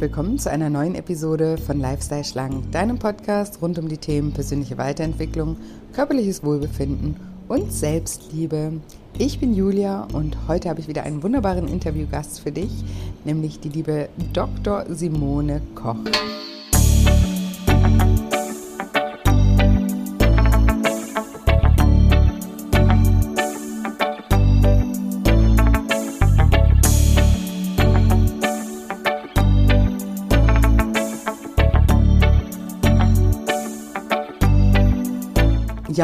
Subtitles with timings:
[0.00, 4.78] willkommen zu einer neuen Episode von Lifestyle Schlank, deinem Podcast rund um die Themen persönliche
[4.78, 5.56] Weiterentwicklung,
[5.92, 7.16] körperliches Wohlbefinden
[7.48, 8.74] und Selbstliebe.
[9.18, 12.70] Ich bin Julia und heute habe ich wieder einen wunderbaren Interviewgast für dich,
[13.24, 14.84] nämlich die liebe Dr.
[14.88, 15.96] Simone Koch.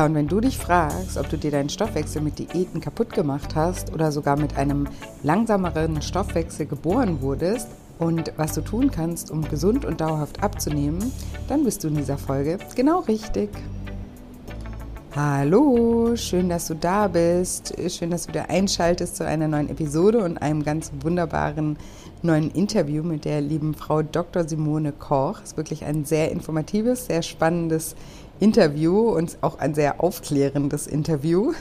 [0.05, 3.91] Und wenn du dich fragst, ob du dir deinen Stoffwechsel mit Diäten kaputt gemacht hast
[3.91, 4.87] oder sogar mit einem
[5.23, 7.69] langsameren Stoffwechsel geboren wurdest
[7.99, 11.11] und was du tun kannst, um gesund und dauerhaft abzunehmen,
[11.49, 13.49] dann bist du in dieser Folge genau richtig.
[15.17, 17.73] Hallo, schön, dass du da bist.
[17.89, 21.79] Schön, dass du wieder einschaltest zu einer neuen Episode und einem ganz wunderbaren
[22.21, 24.49] neuen Interview mit der lieben Frau Dr.
[24.49, 25.41] Simone Koch.
[25.43, 27.95] Es ist wirklich ein sehr informatives, sehr spannendes
[28.41, 31.53] Interview und auch ein sehr aufklärendes Interview,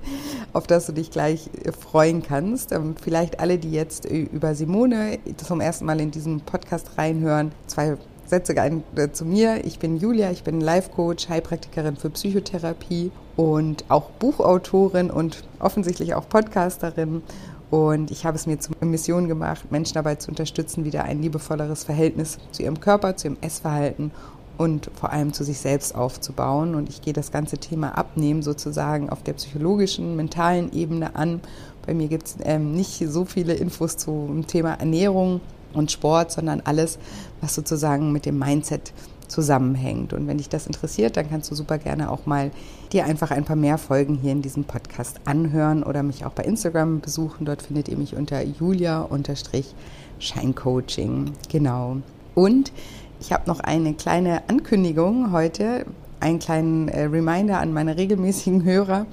[0.52, 2.72] auf das du dich gleich freuen kannst.
[2.72, 7.96] Ähm, vielleicht alle, die jetzt über Simone zum ersten Mal in diesen Podcast reinhören, zwei
[8.26, 9.64] Sätze äh, zu mir.
[9.64, 16.28] Ich bin Julia, ich bin Life-Coach, Heilpraktikerin für Psychotherapie und auch Buchautorin und offensichtlich auch
[16.28, 17.22] Podcasterin.
[17.70, 21.82] Und ich habe es mir zur Mission gemacht, Menschen dabei zu unterstützen, wieder ein liebevolleres
[21.82, 24.12] Verhältnis zu ihrem Körper, zu ihrem Essverhalten
[24.58, 26.74] und vor allem zu sich selbst aufzubauen.
[26.74, 31.40] Und ich gehe das ganze Thema Abnehmen sozusagen auf der psychologischen, mentalen Ebene an.
[31.84, 35.40] Bei mir gibt es ähm, nicht so viele Infos zum Thema Ernährung
[35.72, 36.98] und Sport, sondern alles,
[37.40, 38.92] was sozusagen mit dem Mindset
[39.28, 40.12] zusammenhängt.
[40.12, 42.50] Und wenn dich das interessiert, dann kannst du super gerne auch mal
[42.92, 46.42] dir einfach ein paar mehr Folgen hier in diesem Podcast anhören oder mich auch bei
[46.44, 47.44] Instagram besuchen.
[47.44, 51.32] Dort findet ihr mich unter julia-scheincoaching.
[51.48, 51.98] Genau.
[52.34, 52.72] Und
[53.20, 55.86] ich habe noch eine kleine Ankündigung heute,
[56.20, 59.06] einen kleinen äh, Reminder an meine regelmäßigen Hörer.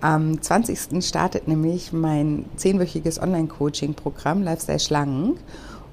[0.00, 1.04] Am 20.
[1.04, 5.34] startet nämlich mein zehnwöchiges Online-Coaching-Programm Lifestyle Schlangen.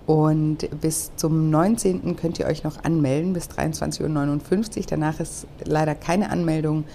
[0.06, 2.16] Und bis zum 19.
[2.16, 4.86] könnt ihr euch noch anmelden, bis 23.59 Uhr.
[4.90, 6.86] Danach ist leider keine Anmeldung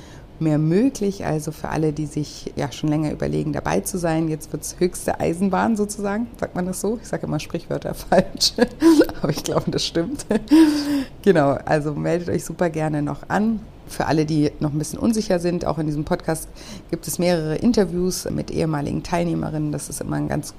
[0.42, 1.24] mehr möglich.
[1.24, 4.28] Also für alle, die sich ja schon länger überlegen, dabei zu sein.
[4.28, 6.26] Jetzt wird es höchste Eisenbahn sozusagen.
[6.38, 6.98] Sagt man das so?
[7.00, 8.52] Ich sage immer Sprichwörter falsch.
[9.20, 10.26] Aber ich glaube, das stimmt.
[11.22, 13.60] genau, also meldet euch super gerne noch an.
[13.88, 16.48] Für alle, die noch ein bisschen unsicher sind, auch in diesem Podcast
[16.90, 19.70] gibt es mehrere Interviews mit ehemaligen Teilnehmerinnen.
[19.70, 20.54] Das ist immer ein ganz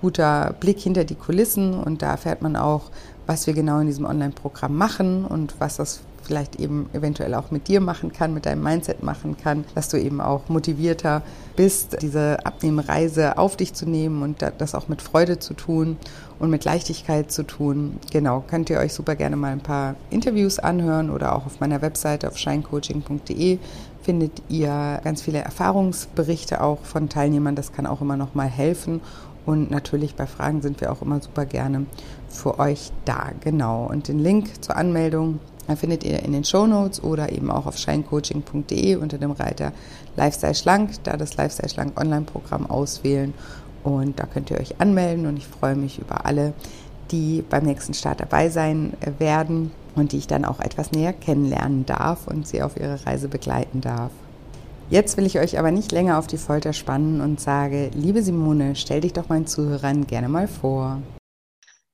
[0.00, 2.90] guter Blick hinter die Kulissen und da erfährt man auch,
[3.26, 7.68] was wir genau in diesem Online-Programm machen und was das vielleicht eben eventuell auch mit
[7.68, 11.22] dir machen kann, mit deinem Mindset machen kann, dass du eben auch motivierter
[11.56, 15.96] bist, diese Abnehmreise auf dich zu nehmen und das auch mit Freude zu tun
[16.38, 17.98] und mit Leichtigkeit zu tun.
[18.12, 21.82] Genau, könnt ihr euch super gerne mal ein paar Interviews anhören oder auch auf meiner
[21.82, 23.58] Webseite auf shinecoaching.de
[24.02, 27.56] findet ihr ganz viele Erfahrungsberichte auch von Teilnehmern.
[27.56, 29.00] Das kann auch immer noch mal helfen.
[29.44, 31.86] Und natürlich bei Fragen sind wir auch immer super gerne
[32.28, 33.30] für euch da.
[33.40, 33.86] Genau.
[33.86, 35.40] Und den Link zur Anmeldung
[35.74, 39.72] findet ihr in den Show Notes oder eben auch auf shinecoaching.de unter dem Reiter
[40.16, 43.34] Lifestyle Schlank, da das Lifestyle Schlank Online-Programm auswählen.
[43.82, 46.52] Und da könnt ihr euch anmelden und ich freue mich über alle,
[47.10, 51.86] die beim nächsten Start dabei sein werden und die ich dann auch etwas näher kennenlernen
[51.86, 54.10] darf und sie auf ihre Reise begleiten darf.
[54.88, 58.76] Jetzt will ich euch aber nicht länger auf die Folter spannen und sage, liebe Simone,
[58.76, 61.00] stell dich doch meinen Zuhörern gerne mal vor.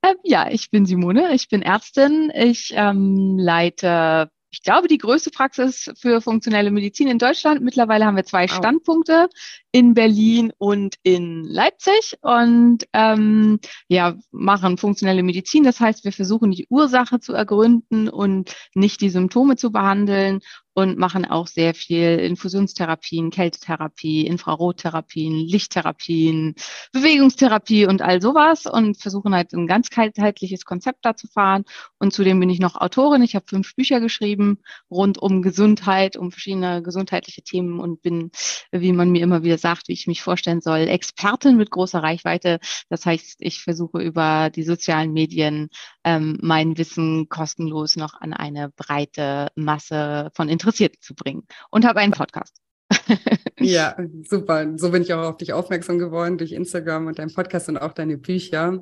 [0.04, 2.32] Ähm, ja, ich bin Simone, ich bin Ärztin.
[2.34, 7.62] Ich ähm, leite, ich glaube, die größte Praxis für funktionelle Medizin in Deutschland.
[7.62, 9.28] Mittlerweile haben wir zwei Standpunkte
[9.70, 15.62] in Berlin und in Leipzig und ähm, ja, machen funktionelle Medizin.
[15.62, 20.40] Das heißt, wir versuchen die Ursache zu ergründen und nicht die Symptome zu behandeln
[20.74, 26.54] und machen auch sehr viel Infusionstherapien, Kältetherapie, Infrarottherapien, Lichttherapien,
[26.92, 31.64] Bewegungstherapie und all sowas und versuchen halt ein ganz ganzheitliches Konzept da zu fahren.
[31.98, 33.22] Und zudem bin ich noch Autorin.
[33.22, 34.58] Ich habe fünf Bücher geschrieben
[34.90, 38.30] rund um Gesundheit, um verschiedene gesundheitliche Themen und bin,
[38.70, 42.58] wie man mir immer wieder sagt, wie ich mich vorstellen soll, Expertin mit großer Reichweite.
[42.88, 45.68] Das heißt, ich versuche über die sozialen Medien
[46.04, 52.00] ähm, mein Wissen kostenlos noch an eine breite Masse von Interessierten zu bringen und habe
[52.00, 52.56] einen Podcast.
[53.58, 53.96] ja,
[54.28, 54.78] super.
[54.78, 57.92] So bin ich auch auf dich aufmerksam geworden durch Instagram und deinen Podcast und auch
[57.92, 58.80] deine Bücher.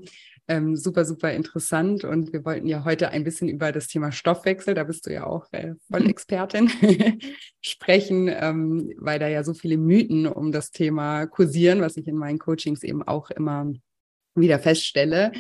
[0.49, 2.05] Ähm, super, super interessant.
[2.05, 5.25] Und wir wollten ja heute ein bisschen über das Thema Stoffwechsel, da bist du ja
[5.25, 6.71] auch äh, voll Expertin,
[7.61, 12.17] sprechen, ähm, weil da ja so viele Mythen um das Thema kursieren, was ich in
[12.17, 13.73] meinen Coachings eben auch immer
[14.35, 15.33] wieder feststelle.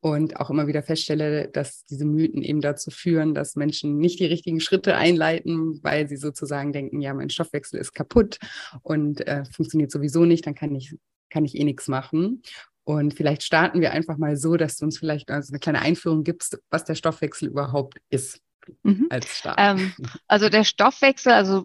[0.00, 4.26] Und auch immer wieder feststelle, dass diese Mythen eben dazu führen, dass Menschen nicht die
[4.26, 8.38] richtigen Schritte einleiten, weil sie sozusagen denken, ja, mein Stoffwechsel ist kaputt
[8.82, 10.96] und äh, funktioniert sowieso nicht, dann kann ich,
[11.30, 12.42] kann ich eh nichts machen.
[12.84, 16.22] Und vielleicht starten wir einfach mal so, dass du uns vielleicht also eine kleine Einführung
[16.22, 18.40] gibst, was der Stoffwechsel überhaupt ist.
[18.82, 19.06] Mhm.
[19.10, 19.56] als Start?
[19.58, 19.92] Ähm,
[20.26, 21.64] also der Stoffwechsel, also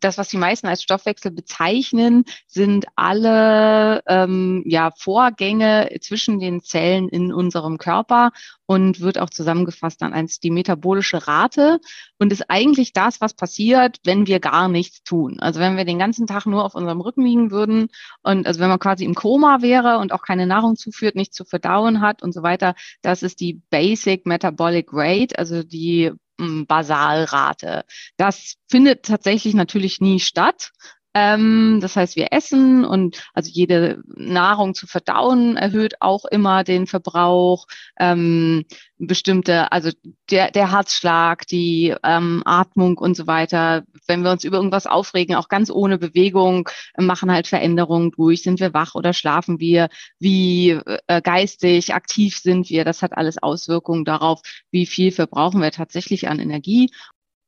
[0.00, 7.08] das, was die meisten als Stoffwechsel bezeichnen, sind alle ähm, ja, Vorgänge zwischen den Zellen
[7.08, 8.30] in unserem Körper
[8.66, 11.80] und wird auch zusammengefasst dann als die metabolische Rate
[12.18, 15.40] und ist eigentlich das, was passiert, wenn wir gar nichts tun.
[15.40, 17.88] Also wenn wir den ganzen Tag nur auf unserem Rücken liegen würden
[18.22, 21.46] und also wenn man quasi im Koma wäre und auch keine Nahrung zuführt, nichts zu
[21.46, 27.84] verdauen hat und so weiter, das ist die Basic Metabolic Rate, also die Basalrate.
[28.16, 30.72] Das findet tatsächlich natürlich nie statt.
[31.14, 36.86] Ähm, das heißt, wir essen und also jede Nahrung zu verdauen erhöht auch immer den
[36.86, 37.66] Verbrauch.
[37.98, 38.64] Ähm,
[38.98, 39.90] bestimmte, also
[40.30, 43.84] der, der Herzschlag, die ähm, Atmung und so weiter.
[44.06, 48.42] Wenn wir uns über irgendwas aufregen, auch ganz ohne Bewegung, machen halt Veränderungen durch.
[48.42, 49.88] Sind wir wach oder schlafen wir?
[50.18, 50.70] Wie
[51.06, 52.84] äh, geistig aktiv sind wir?
[52.84, 54.40] Das hat alles Auswirkungen darauf,
[54.70, 56.90] wie viel verbrauchen wir tatsächlich an Energie.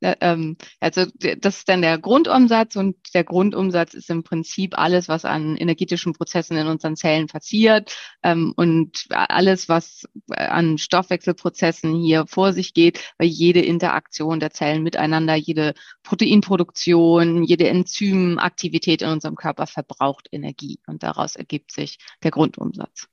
[0.01, 5.09] Äh, ähm, also das ist dann der Grundumsatz und der Grundumsatz ist im Prinzip alles,
[5.09, 12.27] was an energetischen Prozessen in unseren Zellen passiert ähm, und alles, was an Stoffwechselprozessen hier
[12.27, 19.37] vor sich geht, weil jede Interaktion der Zellen miteinander, jede Proteinproduktion, jede Enzymaktivität in unserem
[19.37, 23.09] Körper verbraucht Energie und daraus ergibt sich der Grundumsatz.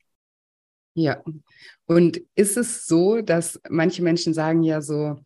[0.94, 1.22] Ja,
[1.86, 5.20] und ist es so, dass manche Menschen sagen ja so,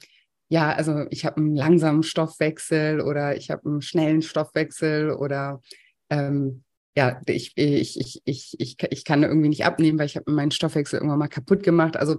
[0.51, 5.61] ja, also ich habe einen langsamen Stoffwechsel oder ich habe einen schnellen Stoffwechsel oder
[6.09, 6.63] ähm,
[6.93, 10.51] ja, ich, ich, ich, ich, ich, ich kann irgendwie nicht abnehmen, weil ich habe meinen
[10.51, 11.95] Stoffwechsel irgendwann mal kaputt gemacht.
[11.95, 12.17] Also,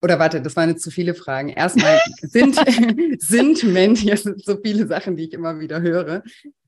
[0.00, 1.48] oder warte, das waren jetzt zu viele Fragen.
[1.48, 2.54] Erstmal sind,
[3.18, 6.22] sind Menschen, ja, sind so viele Sachen, die ich immer wieder höre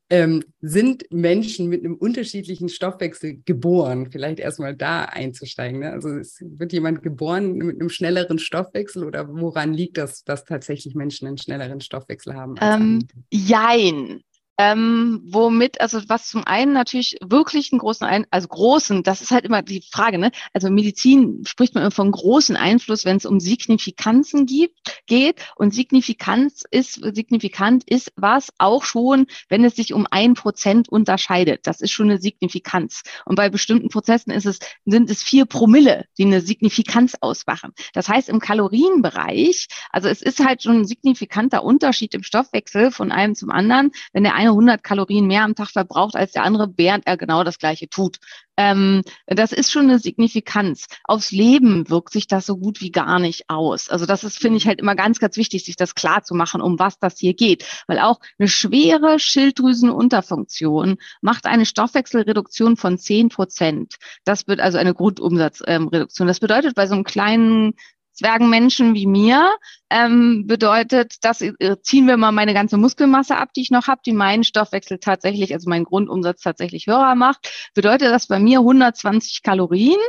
[0.08, 4.10] ähm, sind Menschen mit einem unterschiedlichen Stoffwechsel geboren?
[4.10, 5.80] Vielleicht erstmal da einzusteigen.
[5.80, 5.92] Ne?
[5.92, 11.26] Also wird jemand geboren mit einem schnelleren Stoffwechsel oder woran liegt das, dass tatsächlich Menschen
[11.26, 12.54] einen schnelleren Stoffwechsel haben?
[12.60, 14.22] Ähm, jein.
[14.58, 19.30] Ähm, womit, also was zum einen natürlich wirklich einen großen, Ein also großen, das ist
[19.30, 20.30] halt immer die Frage, ne?
[20.54, 25.42] Also Medizin spricht man immer von großen Einfluss, wenn es um Signifikanzen gibt, geht.
[25.56, 31.66] Und Signifikanz ist, signifikant ist was auch schon, wenn es sich um ein Prozent unterscheidet.
[31.66, 33.02] Das ist schon eine Signifikanz.
[33.26, 37.72] Und bei bestimmten Prozessen ist es, sind es vier Promille, die eine Signifikanz ausmachen.
[37.92, 43.12] Das heißt, im Kalorienbereich, also es ist halt schon ein signifikanter Unterschied im Stoffwechsel von
[43.12, 46.72] einem zum anderen, wenn der eine 100 Kalorien mehr am Tag verbraucht als der andere,
[46.76, 48.18] während er genau das Gleiche tut.
[48.56, 50.86] Ähm, das ist schon eine Signifikanz.
[51.04, 53.90] Aufs Leben wirkt sich das so gut wie gar nicht aus.
[53.90, 56.62] Also das ist, finde ich, halt immer ganz, ganz wichtig, sich das klar zu machen,
[56.62, 57.66] um was das hier geht.
[57.86, 63.96] Weil auch eine schwere Schilddrüsenunterfunktion macht eine Stoffwechselreduktion von 10 Prozent.
[64.24, 66.28] Das wird also eine Grundumsatzreduktion.
[66.28, 67.74] das bedeutet, bei so einem kleinen
[68.16, 69.56] Zwergenmenschen wie mir,
[69.90, 74.00] ähm, bedeutet, das äh, ziehen wir mal meine ganze Muskelmasse ab, die ich noch habe,
[74.04, 79.42] die meinen Stoffwechsel tatsächlich, also meinen Grundumsatz tatsächlich höher macht, bedeutet das bei mir 120
[79.42, 80.00] Kalorien.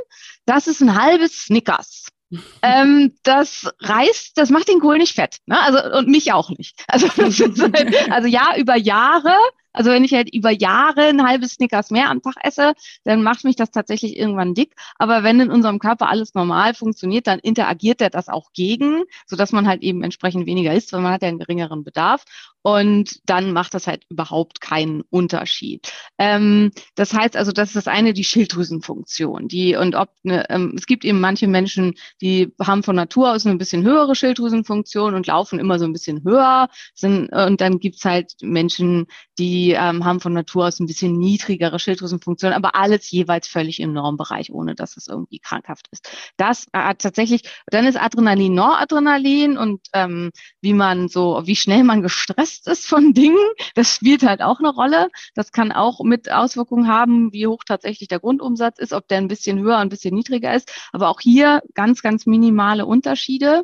[0.45, 2.07] Das ist ein halbes Snickers.
[2.61, 5.59] ähm, das reißt, das macht den Kohl nicht fett, ne?
[5.61, 6.83] Also und mich auch nicht.
[6.87, 9.33] Also, halt, also ja, über Jahre
[9.73, 13.43] also wenn ich halt über Jahre ein halbes Snickers mehr am Tag esse, dann macht
[13.43, 14.75] mich das tatsächlich irgendwann dick.
[14.97, 19.51] Aber wenn in unserem Körper alles normal funktioniert, dann interagiert er das auch gegen, sodass
[19.51, 22.23] man halt eben entsprechend weniger isst, weil man hat ja einen geringeren Bedarf.
[22.63, 25.89] Und dann macht das halt überhaupt keinen Unterschied.
[26.17, 29.47] Ähm, das heißt also, das ist das eine, die Schilddrüsenfunktion.
[29.47, 33.45] Die, und ob ne, ähm, es gibt eben manche Menschen, die haben von Natur aus
[33.45, 36.67] eine bisschen höhere Schilddrüsenfunktion und laufen immer so ein bisschen höher.
[36.93, 39.07] Sind, und dann gibt's halt Menschen,
[39.39, 43.93] die ähm, haben von Natur aus ein bisschen niedrigere Schilddrüsenfunktion, aber alles jeweils völlig im
[43.93, 46.09] Normbereich, ohne dass es irgendwie krankhaft ist.
[46.37, 52.01] Das hat tatsächlich, dann ist Adrenalin Noradrenalin und ähm, wie man so, wie schnell man
[52.01, 53.37] gestresst ist von Dingen.
[53.75, 55.09] Das spielt halt auch eine Rolle.
[55.35, 59.27] Das kann auch mit Auswirkungen haben, wie hoch tatsächlich der Grundumsatz ist, ob der ein
[59.27, 60.71] bisschen höher, ein bisschen niedriger ist.
[60.91, 63.63] Aber auch hier ganz, ganz minimale Unterschiede.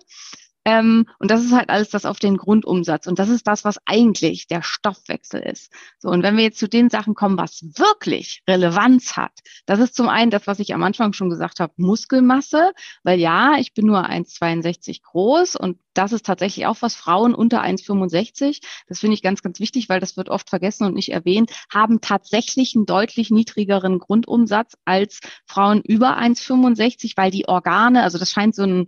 [0.65, 3.07] Ähm, und das ist halt alles das auf den Grundumsatz.
[3.07, 5.73] Und das ist das, was eigentlich der Stoffwechsel ist.
[5.99, 9.33] So, und wenn wir jetzt zu den Sachen kommen, was wirklich Relevanz hat,
[9.65, 12.71] das ist zum einen das, was ich am Anfang schon gesagt habe, Muskelmasse,
[13.03, 17.61] weil ja, ich bin nur 1,62 groß und das ist tatsächlich auch was Frauen unter
[17.61, 18.61] 1,65.
[18.87, 22.01] Das finde ich ganz, ganz wichtig, weil das wird oft vergessen und nicht erwähnt, haben
[22.01, 28.55] tatsächlich einen deutlich niedrigeren Grundumsatz als Frauen über 1,65, weil die Organe, also das scheint
[28.55, 28.87] so ein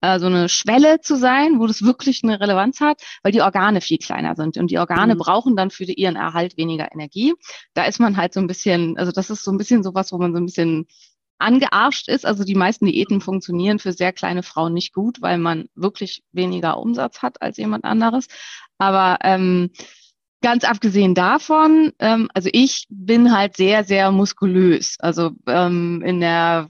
[0.00, 3.80] äh, so eine Schwelle zu sein, wo das wirklich eine Relevanz hat, weil die Organe
[3.80, 5.18] viel kleiner sind und die Organe mhm.
[5.18, 7.34] brauchen dann für ihren Erhalt weniger Energie.
[7.74, 10.18] Da ist man halt so ein bisschen, also das ist so ein bisschen sowas, wo
[10.18, 10.86] man so ein bisschen
[11.38, 12.26] angearscht ist.
[12.26, 16.78] Also die meisten Diäten funktionieren für sehr kleine Frauen nicht gut, weil man wirklich weniger
[16.78, 18.26] Umsatz hat als jemand anderes.
[18.78, 19.70] Aber ähm,
[20.40, 24.96] Ganz abgesehen davon, ähm, also ich bin halt sehr, sehr muskulös.
[25.00, 26.68] Also ähm, in der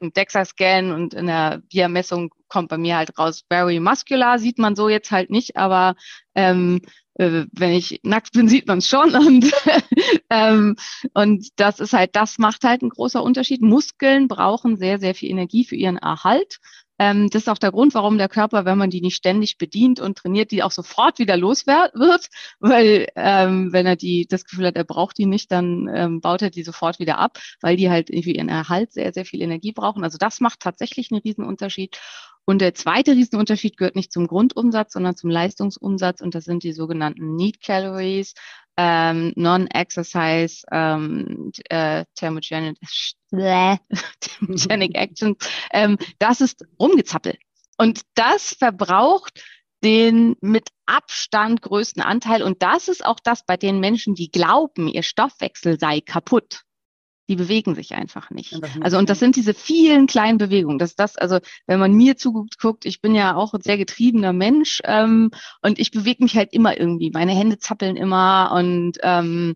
[0.00, 4.76] im DEXA-Scan und in der Biermessung kommt bei mir halt raus, very muscular, sieht man
[4.76, 5.94] so jetzt halt nicht, aber
[6.34, 6.82] ähm,
[7.14, 9.14] äh, wenn ich nackt bin, sieht man es schon.
[9.14, 9.50] Und,
[10.30, 10.76] ähm,
[11.14, 13.62] und das ist halt, das macht halt einen großer Unterschied.
[13.62, 16.58] Muskeln brauchen sehr, sehr viel Energie für ihren Erhalt.
[17.00, 20.00] Ähm, das ist auch der Grund, warum der Körper, wenn man die nicht ständig bedient
[20.00, 22.26] und trainiert, die auch sofort wieder los wird,
[22.60, 26.42] weil ähm, wenn er die das Gefühl hat, er braucht die nicht, dann ähm, baut
[26.42, 29.72] er die sofort wieder ab, weil die halt irgendwie ihren Erhalt sehr, sehr viel Energie
[29.72, 30.04] brauchen.
[30.04, 31.98] Also das macht tatsächlich einen Riesenunterschied.
[32.44, 36.72] Und der zweite Riesenunterschied gehört nicht zum Grundumsatz, sondern zum Leistungsumsatz und das sind die
[36.72, 38.34] sogenannten Need Calories,
[38.76, 42.78] ähm, Non-Exercise, ähm, äh, Thermogenic,
[43.30, 45.36] Thermogenic Actions.
[45.72, 47.38] Ähm, das ist rumgezappelt.
[47.78, 49.42] Und das verbraucht
[49.82, 52.42] den mit Abstand größten Anteil.
[52.42, 56.62] Und das ist auch das bei den Menschen, die glauben, ihr Stoffwechsel sei kaputt
[57.30, 58.60] die bewegen sich einfach nicht.
[58.80, 60.80] Also und das sind diese vielen kleinen Bewegungen.
[60.80, 64.82] Das das, also wenn man mir zuguckt, ich bin ja auch ein sehr getriebener Mensch
[64.84, 65.30] ähm,
[65.62, 67.10] und ich bewege mich halt immer irgendwie.
[67.10, 69.54] Meine Hände zappeln immer und ähm,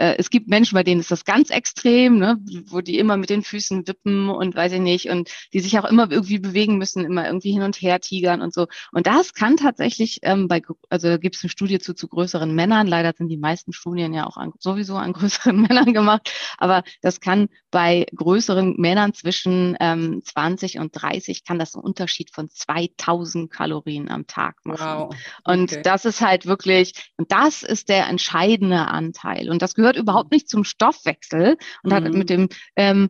[0.00, 2.38] äh, es gibt Menschen, bei denen ist das ganz extrem, ne,
[2.68, 5.84] wo die immer mit den Füßen wippen und weiß ich nicht und die sich auch
[5.84, 8.66] immer irgendwie bewegen müssen, immer irgendwie hin und her tigern und so.
[8.92, 12.86] Und das kann tatsächlich ähm, bei, also gibt es eine Studie zu, zu größeren Männern.
[12.86, 17.20] Leider sind die meisten Studien ja auch an, sowieso an größeren Männern gemacht, aber das
[17.20, 23.50] kann bei größeren Männern zwischen ähm, 20 und 30 kann das einen Unterschied von 2000
[23.50, 24.86] Kalorien am Tag machen.
[24.86, 25.04] Wow.
[25.04, 25.18] Okay.
[25.44, 29.50] Und das ist halt wirklich, und das ist der entscheidende Anteil.
[29.50, 31.94] Und das gehört gehört überhaupt nicht zum Stoffwechsel und mhm.
[31.94, 33.08] hat mit dem ähm,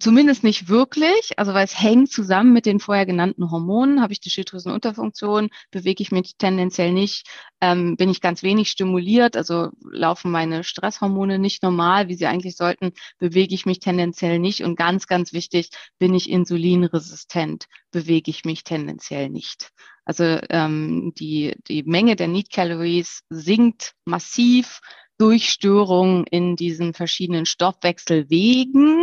[0.00, 4.02] zumindest nicht wirklich, also weil es hängt zusammen mit den vorher genannten Hormonen.
[4.02, 7.28] Habe ich die Schilddrüsenunterfunktion, bewege ich mich tendenziell nicht,
[7.60, 12.56] ähm, bin ich ganz wenig stimuliert, also laufen meine Stresshormone nicht normal, wie sie eigentlich
[12.56, 14.62] sollten, bewege ich mich tendenziell nicht?
[14.62, 19.70] Und ganz, ganz wichtig, bin ich insulinresistent, bewege ich mich tendenziell nicht.
[20.04, 24.80] Also ähm, die, die Menge der Need Calories sinkt massiv
[25.18, 29.02] durch Störungen in diesen verschiedenen Stoffwechselwegen,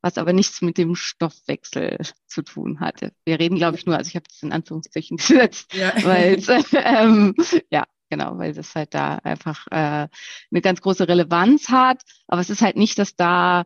[0.00, 3.12] was aber nichts mit dem Stoffwechsel zu tun hatte.
[3.24, 5.92] Wir reden, glaube ich, nur, also ich habe das in Anführungszeichen gesetzt, ja.
[6.04, 7.34] weil es, ähm,
[7.70, 10.08] ja, genau, weil das halt da einfach äh,
[10.50, 12.02] eine ganz große Relevanz hat.
[12.28, 13.64] Aber es ist halt nicht, dass da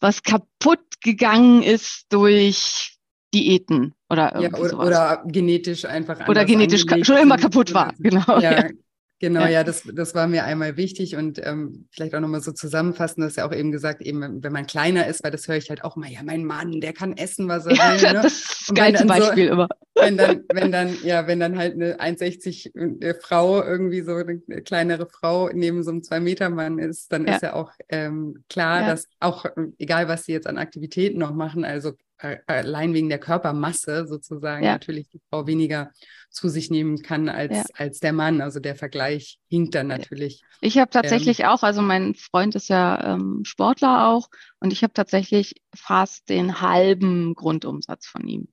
[0.00, 2.98] was kaputt gegangen ist durch
[3.32, 4.86] Diäten oder irgendwie ja, oder, sowas.
[4.86, 8.40] oder genetisch einfach oder genetisch schon immer kaputt war, genau.
[8.40, 8.68] Ja, ja.
[9.18, 13.22] Genau, ja, das, das war mir einmal wichtig und ähm, vielleicht auch nochmal so zusammenfassen,
[13.22, 15.70] das ist ja auch eben gesagt, eben wenn man kleiner ist, weil das höre ich
[15.70, 18.12] halt auch immer, ja, mein Mann, der kann essen, was er will.
[18.12, 18.20] Ne?
[18.22, 19.68] Das geilste Beispiel so, immer.
[19.98, 24.40] Wenn dann, wenn dann, ja, wenn dann halt eine 1,60 äh, Frau irgendwie so eine
[24.62, 27.34] kleinere Frau neben so einem 2-Meter-Mann ist, dann ja.
[27.34, 28.86] ist ja auch ähm, klar, ja.
[28.88, 29.46] dass auch,
[29.78, 34.64] egal was sie jetzt an Aktivitäten noch machen, also äh, allein wegen der Körpermasse sozusagen
[34.64, 34.72] ja.
[34.72, 35.90] natürlich die Frau weniger
[36.30, 38.40] zu sich nehmen kann als, als der Mann.
[38.40, 40.42] Also der Vergleich hinkt dann natürlich.
[40.60, 44.28] Ich habe tatsächlich ähm, auch, also mein Freund ist ja ähm, Sportler auch
[44.60, 48.48] und ich habe tatsächlich fast den halben Grundumsatz von ihm.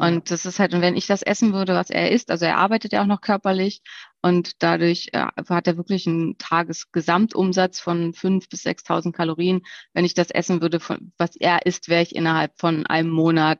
[0.00, 2.58] Und das ist halt, und wenn ich das essen würde, was er isst, also er
[2.58, 3.82] arbeitet ja auch noch körperlich
[4.22, 9.62] und dadurch äh, hat er wirklich einen Tagesgesamtumsatz von 5.000 bis 6.000 Kalorien.
[9.92, 13.58] Wenn ich das essen würde, von, was er isst, wäre ich innerhalb von einem Monat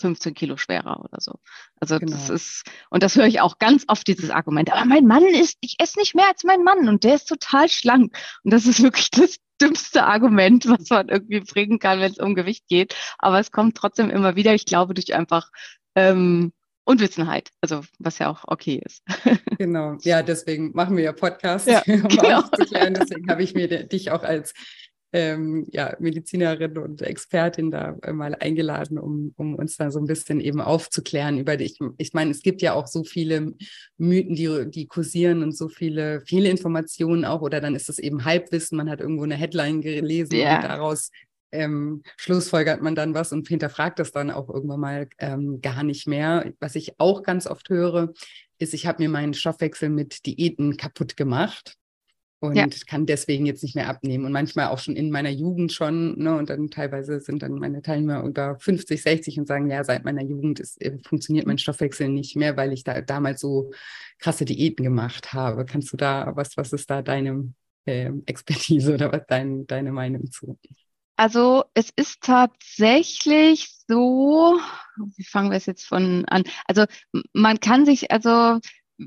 [0.00, 1.34] 15 Kilo schwerer oder so.
[1.78, 2.12] Also genau.
[2.12, 5.58] das ist, und das höre ich auch ganz oft, dieses Argument, aber mein Mann ist,
[5.60, 8.16] ich esse nicht mehr als mein Mann und der ist total schlank.
[8.42, 12.34] Und das ist wirklich das dümmste Argument, was man irgendwie bringen kann, wenn es um
[12.34, 12.96] Gewicht geht.
[13.18, 15.50] Aber es kommt trotzdem immer wieder, ich glaube, durch einfach
[15.94, 16.52] ähm,
[16.84, 19.02] Unwissenheit, also was ja auch okay ist.
[19.58, 22.38] Genau, ja, deswegen machen wir ja Podcasts, ja, um genau.
[22.38, 22.94] aufzuklären.
[22.94, 24.54] Deswegen habe ich mir dich auch als
[25.12, 30.40] ähm, ja, Medizinerin und Expertin da mal eingeladen, um, um uns da so ein bisschen
[30.40, 31.64] eben aufzuklären über die.
[31.64, 33.54] Ich, ich meine, es gibt ja auch so viele
[33.98, 38.24] Mythen, die, die kursieren und so viele, viele Informationen auch, oder dann ist es eben
[38.24, 40.56] Halbwissen, man hat irgendwo eine Headline gelesen yeah.
[40.56, 41.10] und daraus
[41.52, 46.06] ähm, schlussfolgert man dann was und hinterfragt das dann auch irgendwann mal ähm, gar nicht
[46.06, 46.52] mehr.
[46.60, 48.12] Was ich auch ganz oft höre,
[48.58, 51.76] ist, ich habe mir meinen Stoffwechsel mit Diäten kaputt gemacht
[52.40, 52.66] und ja.
[52.86, 54.24] kann deswegen jetzt nicht mehr abnehmen.
[54.24, 56.18] Und manchmal auch schon in meiner Jugend schon.
[56.18, 56.36] Ne?
[56.36, 60.22] Und dann teilweise sind dann meine Teilnehmer über 50, 60 und sagen, ja, seit meiner
[60.22, 63.72] Jugend ist, äh, funktioniert mein Stoffwechsel nicht mehr, weil ich da damals so
[64.18, 65.66] krasse Diäten gemacht habe.
[65.66, 67.52] Kannst du da, was, was ist da deine
[67.84, 70.58] äh, Expertise oder was dein, deine Meinung zu?
[71.20, 74.58] Also es ist tatsächlich so,
[75.18, 76.44] wie fangen wir es jetzt von an?
[76.64, 76.86] Also
[77.34, 78.58] man kann sich, also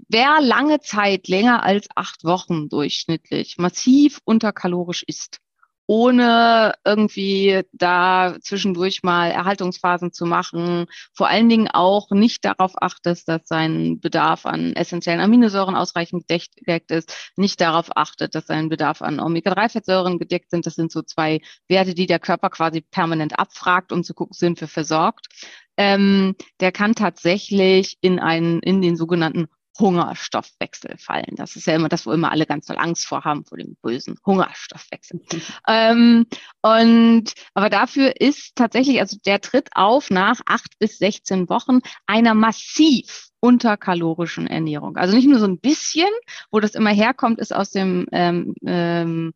[0.10, 5.40] wer lange Zeit, länger als acht Wochen durchschnittlich, massiv unterkalorisch ist,
[5.86, 13.28] ohne irgendwie da zwischendurch mal Erhaltungsphasen zu machen, vor allen Dingen auch nicht darauf achtet,
[13.28, 19.02] dass sein Bedarf an essentiellen Aminosäuren ausreichend gedeckt ist, nicht darauf achtet, dass sein Bedarf
[19.02, 20.66] an Omega-3-Fettsäuren gedeckt sind.
[20.66, 24.62] Das sind so zwei Werte, die der Körper quasi permanent abfragt, um zu gucken, sind
[24.62, 25.28] wir versorgt.
[25.76, 29.48] Ähm, der kann tatsächlich in einen, in den sogenannten
[29.80, 31.36] Hungerstoffwechsel fallen.
[31.36, 33.76] Das ist ja immer das, wo immer alle ganz doll Angst vor haben, vor dem
[33.82, 35.20] bösen Hungerstoffwechsel.
[35.32, 35.42] Mhm.
[35.68, 36.26] Ähm,
[36.62, 42.34] und aber dafür ist tatsächlich, also der tritt auf nach acht bis 16 Wochen einer
[42.34, 44.96] massiv unterkalorischen Ernährung.
[44.96, 46.10] Also nicht nur so ein bisschen,
[46.52, 49.34] wo das immer herkommt, ist aus dem ähm, ähm,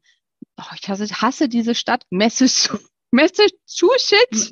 [0.58, 2.79] oh, ich hasse, hasse diese Stadt, Massachusetts.
[3.12, 4.51] Massachusetts,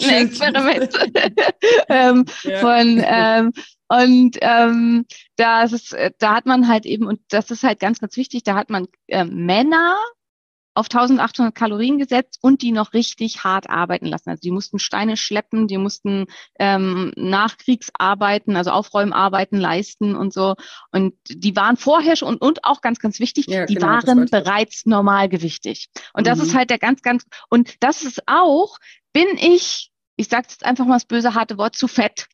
[0.00, 0.98] Experiment
[1.88, 2.58] ähm, ja.
[2.58, 3.52] von ähm,
[3.90, 5.04] und ähm,
[5.34, 8.44] das ist, äh, da hat man halt eben, und das ist halt ganz, ganz wichtig,
[8.44, 9.96] da hat man äh, Männer
[10.74, 14.30] auf 1800 Kalorien gesetzt und die noch richtig hart arbeiten lassen.
[14.30, 16.26] Also die mussten Steine schleppen, die mussten
[16.60, 20.54] ähm, Nachkriegsarbeiten, also Aufräumarbeiten leisten und so.
[20.92, 24.26] Und die waren vorher schon und, und auch ganz, ganz wichtig, ja, die genau, waren
[24.26, 25.88] bereits normalgewichtig.
[26.12, 26.30] Und mhm.
[26.30, 28.78] das ist halt der ganz, ganz, und das ist auch,
[29.12, 32.28] bin ich, ich sage jetzt einfach mal das böse harte Wort, zu fett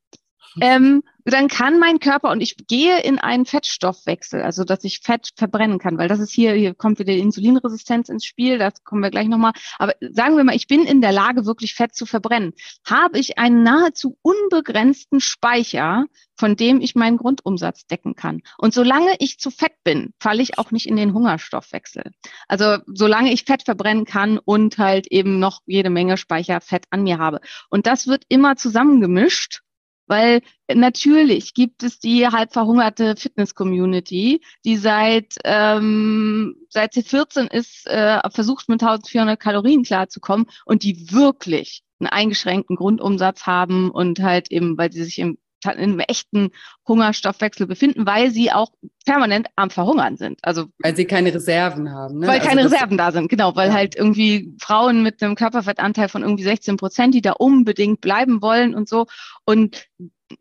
[0.60, 1.02] ähm,
[1.34, 5.78] dann kann mein Körper und ich gehe in einen Fettstoffwechsel, also dass ich Fett verbrennen
[5.78, 9.26] kann, weil das ist hier, hier kommt wieder Insulinresistenz ins Spiel, das kommen wir gleich
[9.26, 9.52] nochmal.
[9.78, 12.52] Aber sagen wir mal, ich bin in der Lage, wirklich Fett zu verbrennen.
[12.84, 16.04] Habe ich einen nahezu unbegrenzten Speicher,
[16.36, 18.42] von dem ich meinen Grundumsatz decken kann.
[18.58, 22.12] Und solange ich zu fett bin, falle ich auch nicht in den Hungerstoffwechsel.
[22.46, 27.18] Also solange ich Fett verbrennen kann und halt eben noch jede Menge Speicherfett an mir
[27.18, 27.40] habe.
[27.70, 29.62] Und das wird immer zusammengemischt
[30.06, 30.40] weil
[30.72, 38.20] natürlich gibt es die halb verhungerte Fitness-Community, die seit, ähm, seit sie 14 ist, äh,
[38.30, 44.76] versucht mit 1400 Kalorien klarzukommen und die wirklich einen eingeschränkten Grundumsatz haben und halt eben,
[44.76, 46.50] weil sie sich im in einem echten
[46.86, 48.70] Hungerstoffwechsel befinden, weil sie auch
[49.04, 50.38] permanent am Verhungern sind.
[50.42, 52.18] Also weil sie keine Reserven haben.
[52.18, 52.26] Ne?
[52.26, 53.74] Weil also keine Reserven da sind, genau, weil ja.
[53.74, 58.74] halt irgendwie Frauen mit einem Körperfettanteil von irgendwie 16 Prozent, die da unbedingt bleiben wollen
[58.74, 59.06] und so.
[59.44, 59.86] Und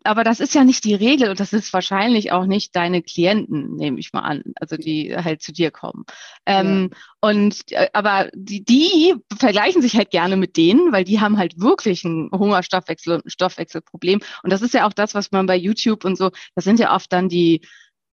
[0.04, 3.76] aber das ist ja nicht die Regel und das ist wahrscheinlich auch nicht deine Klienten,
[3.76, 6.06] nehme ich mal an, also die halt zu dir kommen.
[6.46, 6.98] Ähm, ja.
[7.22, 11.60] Und äh, aber die, die vergleichen sich halt gerne mit denen, weil die haben halt
[11.60, 14.22] wirklich ein Hungerstoffwechsel und ein Stoffwechselproblem.
[14.44, 16.96] Und das ist ja auch das, was man bei YouTube und so, das sind ja
[16.96, 17.62] oft dann die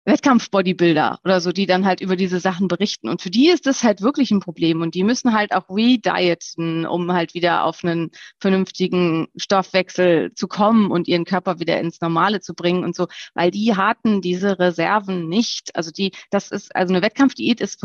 [0.09, 3.09] Wettkampf-Bodybuilder oder so, die dann halt über diese Sachen berichten.
[3.09, 4.81] Und für die ist das halt wirklich ein Problem.
[4.81, 10.91] Und die müssen halt auch redieten, um halt wieder auf einen vernünftigen Stoffwechsel zu kommen
[10.91, 15.29] und ihren Körper wieder ins Normale zu bringen und so, weil die hatten diese Reserven
[15.29, 15.75] nicht.
[15.75, 17.83] Also die, das ist, also eine Wettkampfdiät ist,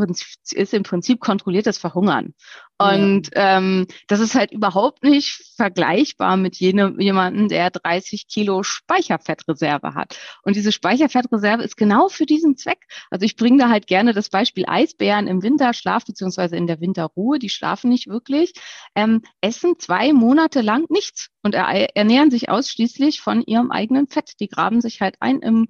[0.52, 2.34] ist im Prinzip kontrolliertes Verhungern.
[2.76, 3.58] Und ja.
[3.58, 10.18] ähm, das ist halt überhaupt nicht vergleichbar mit jenem, jemandem, der 30 Kilo Speicherfettreserve hat.
[10.42, 12.80] Und diese Speicherfettreserve ist genau für diesen Zweck.
[13.10, 17.38] Also ich bringe da halt gerne das Beispiel Eisbären im Winterschlaf beziehungsweise in der Winterruhe,
[17.38, 18.52] die schlafen nicht wirklich,
[18.96, 24.32] ähm, essen zwei Monate lang nichts und er ernähren sich ausschließlich von ihrem eigenen Fett.
[24.40, 25.68] Die graben sich halt ein im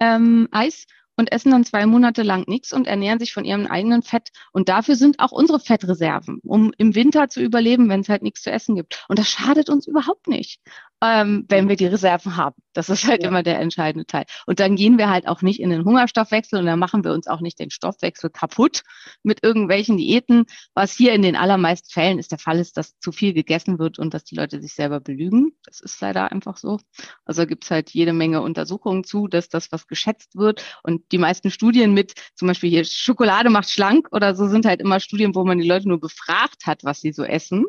[0.00, 4.02] ähm, Eis und essen dann zwei Monate lang nichts und ernähren sich von ihrem eigenen
[4.02, 4.30] Fett.
[4.52, 8.42] Und dafür sind auch unsere Fettreserven, um im Winter zu überleben, wenn es halt nichts
[8.42, 9.04] zu essen gibt.
[9.08, 10.60] Und das schadet uns überhaupt nicht.
[11.02, 12.56] Ähm, wenn wir die Reserven haben.
[12.72, 13.28] Das ist halt ja.
[13.28, 14.24] immer der entscheidende Teil.
[14.46, 17.26] Und dann gehen wir halt auch nicht in den Hungerstoffwechsel und dann machen wir uns
[17.26, 18.82] auch nicht den Stoffwechsel kaputt
[19.22, 20.46] mit irgendwelchen Diäten.
[20.74, 23.98] Was hier in den allermeisten Fällen ist der Fall ist, dass zu viel gegessen wird
[23.98, 25.52] und dass die Leute sich selber belügen.
[25.64, 26.78] Das ist leider einfach so.
[27.24, 31.18] Also gibt es halt jede Menge Untersuchungen zu, dass das, was geschätzt wird und die
[31.18, 35.34] meisten Studien mit zum Beispiel hier Schokolade macht schlank oder so sind halt immer Studien,
[35.34, 37.66] wo man die Leute nur befragt hat, was sie so essen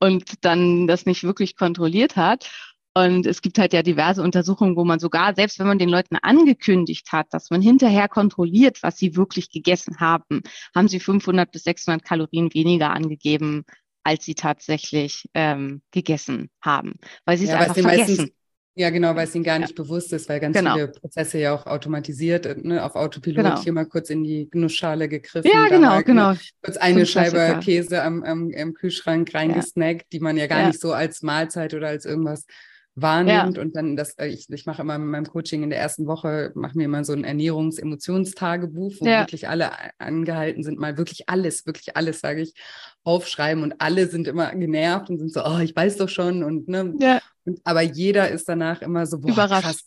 [0.00, 2.50] und dann das nicht wirklich kontrolliert hat.
[2.94, 6.16] Und es gibt halt ja diverse Untersuchungen, wo man sogar, selbst wenn man den Leuten
[6.20, 10.42] angekündigt hat, dass man hinterher kontrolliert, was sie wirklich gegessen haben,
[10.74, 13.64] haben sie 500 bis 600 Kalorien weniger angegeben,
[14.04, 18.16] als sie tatsächlich ähm, gegessen haben, weil sie es ja, einfach vergessen.
[18.16, 18.30] Meistens,
[18.74, 19.82] ja, genau, weil es ihnen gar nicht ja.
[19.82, 20.74] bewusst ist, weil ganz genau.
[20.74, 23.62] viele Prozesse ja auch automatisiert, äh, ne, auf Autopilot genau.
[23.62, 25.50] hier mal kurz in die Nussschale gegriffen.
[25.52, 26.34] Ja, genau, genau.
[26.62, 30.06] kurz eine Scheibe Käse am, am, am Kühlschrank reingesnackt, ja.
[30.12, 30.66] die man ja gar ja.
[30.68, 32.46] nicht so als Mahlzeit oder als irgendwas
[32.94, 33.62] wahrnimmt ja.
[33.62, 36.52] und dann das, äh, ich, ich mache immer in meinem Coaching in der ersten Woche,
[36.54, 39.20] machen wir immer so ein Ernährungs-Emotionstagebuch, wo ja.
[39.20, 42.54] wirklich alle angehalten sind, mal wirklich alles, wirklich alles, sage ich,
[43.02, 46.68] aufschreiben und alle sind immer genervt und sind so, oh, ich weiß doch schon und
[46.68, 47.20] ne, ja.
[47.44, 49.62] und, aber jeder ist danach immer so, boah, Überrascht.
[49.62, 49.84] krass,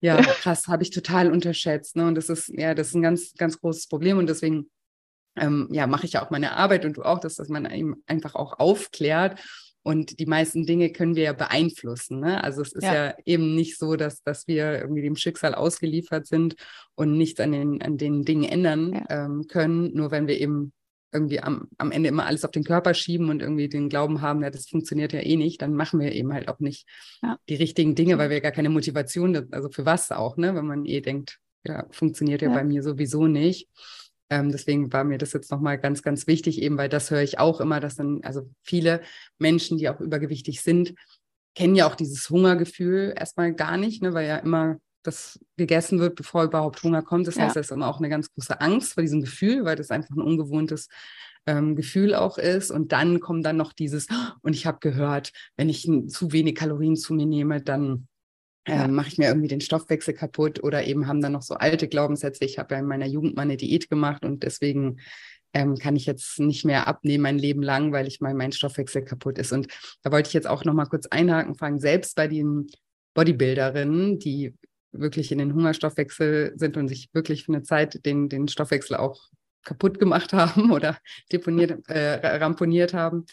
[0.00, 3.34] ja, krass, habe ich total unterschätzt, ne, und das ist, ja, das ist ein ganz,
[3.34, 4.70] ganz großes Problem und deswegen
[5.38, 8.02] ähm, ja, mache ich ja auch meine Arbeit und du auch, dass, dass man eben
[8.06, 9.38] einfach auch aufklärt
[9.86, 12.18] und die meisten Dinge können wir ja beeinflussen.
[12.18, 12.42] Ne?
[12.42, 13.06] Also es ist ja.
[13.06, 13.14] ja.
[13.24, 16.56] eben nicht so, dass, dass wir irgendwie dem Schicksal ausgeliefert sind
[16.96, 19.04] und nichts an den, an den Dingen ändern ja.
[19.26, 20.72] ähm, können, nur wenn wir eben
[21.12, 24.42] irgendwie am, am Ende immer alles auf den Körper schieben und irgendwie den Glauben haben,
[24.42, 26.88] ja, das funktioniert ja eh nicht, dann machen wir eben halt auch nicht
[27.22, 27.38] ja.
[27.48, 30.56] die richtigen Dinge, weil wir gar keine Motivation, also für was auch, ne?
[30.56, 33.68] wenn man eh denkt, ja, funktioniert ja, bei mir sowieso nicht.
[34.30, 37.38] Ähm, deswegen war mir das jetzt nochmal ganz, ganz wichtig, eben weil das höre ich
[37.38, 39.00] auch immer, dass dann, also viele
[39.38, 40.94] Menschen, die auch übergewichtig sind,
[41.54, 46.16] kennen ja auch dieses Hungergefühl erstmal gar nicht, ne, weil ja immer das gegessen wird,
[46.16, 47.26] bevor überhaupt Hunger kommt.
[47.26, 47.44] Das ja.
[47.44, 50.14] heißt, da ist immer auch eine ganz große Angst vor diesem Gefühl, weil das einfach
[50.14, 50.88] ein ungewohntes
[51.46, 52.70] ähm, Gefühl auch ist.
[52.70, 54.08] Und dann kommt dann noch dieses,
[54.42, 58.08] und ich habe gehört, wenn ich zu wenig Kalorien zu mir nehme, dann
[58.66, 61.88] äh, mache ich mir irgendwie den Stoffwechsel kaputt oder eben haben dann noch so alte
[61.88, 62.44] Glaubenssätze.
[62.44, 64.98] Ich habe ja in meiner Jugend mal eine Diät gemacht und deswegen
[65.54, 69.02] ähm, kann ich jetzt nicht mehr abnehmen mein Leben lang, weil ich mal mein Stoffwechsel
[69.02, 69.52] kaputt ist.
[69.52, 69.68] Und
[70.02, 72.66] da wollte ich jetzt auch noch mal kurz einhaken, fragen, selbst bei den
[73.14, 74.54] Bodybuilderinnen, die
[74.92, 79.28] wirklich in den Hungerstoffwechsel sind und sich wirklich für eine Zeit den, den Stoffwechsel auch
[79.64, 80.98] kaputt gemacht haben oder
[81.32, 83.26] deponiert, äh, ramponiert haben,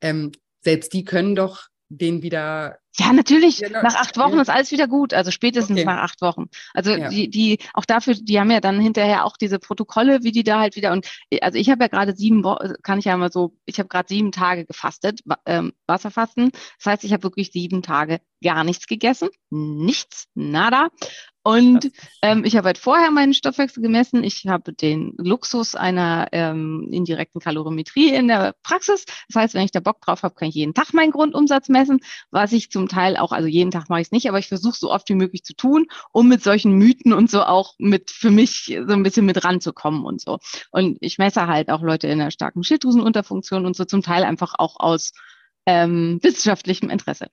[0.00, 3.58] ähm, selbst die können doch den wieder ja, natürlich.
[3.58, 3.82] Genau.
[3.82, 4.42] Nach acht Wochen ja.
[4.42, 5.12] ist alles wieder gut.
[5.12, 5.84] Also spätestens okay.
[5.84, 6.46] nach acht Wochen.
[6.72, 7.08] Also ja.
[7.08, 10.60] die, die, auch dafür, die haben ja dann hinterher auch diese Protokolle, wie die da
[10.60, 11.06] halt wieder und
[11.42, 14.08] also ich habe ja gerade sieben Wochen, kann ich ja mal so, ich habe gerade
[14.08, 16.50] sieben Tage gefastet, ähm, Wasserfasten.
[16.78, 20.88] Das heißt, ich habe wirklich sieben Tage gar nichts gegessen, nichts, nada.
[21.46, 24.24] Und ähm, ich habe halt vorher meinen Stoffwechsel gemessen.
[24.24, 29.04] Ich habe den Luxus einer ähm, indirekten Kalorimetrie in der Praxis.
[29.28, 32.00] Das heißt, wenn ich da Bock drauf habe, kann ich jeden Tag meinen Grundumsatz messen,
[32.32, 34.76] was ich zum Teil auch, also jeden Tag mache ich es nicht, aber ich versuche
[34.76, 38.32] so oft wie möglich zu tun, um mit solchen Mythen und so auch mit für
[38.32, 40.38] mich so ein bisschen mit ranzukommen und so.
[40.72, 44.54] Und ich messe halt auch Leute in einer starken Schilddrüsenunterfunktion und so zum Teil einfach
[44.58, 45.12] auch aus
[45.64, 47.28] ähm, wissenschaftlichem Interesse.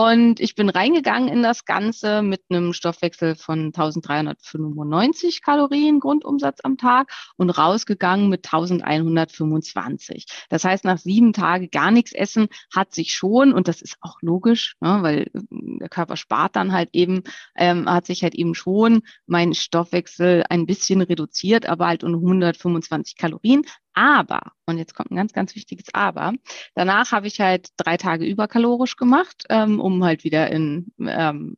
[0.00, 6.78] Und ich bin reingegangen in das Ganze mit einem Stoffwechsel von 1395 Kalorien Grundumsatz am
[6.78, 10.24] Tag und rausgegangen mit 1125.
[10.48, 14.16] Das heißt, nach sieben Tagen gar nichts essen hat sich schon, und das ist auch
[14.22, 15.40] logisch, ne, weil äh,
[15.80, 17.22] der Körper spart dann halt eben,
[17.54, 23.16] ähm, hat sich halt eben schon mein Stoffwechsel ein bisschen reduziert, aber halt um 125
[23.16, 23.66] Kalorien.
[23.92, 26.32] Aber, und jetzt kommt ein ganz, ganz wichtiges Aber,
[26.74, 31.56] danach habe ich halt drei Tage überkalorisch gemacht, ähm, um halt wieder in ähm,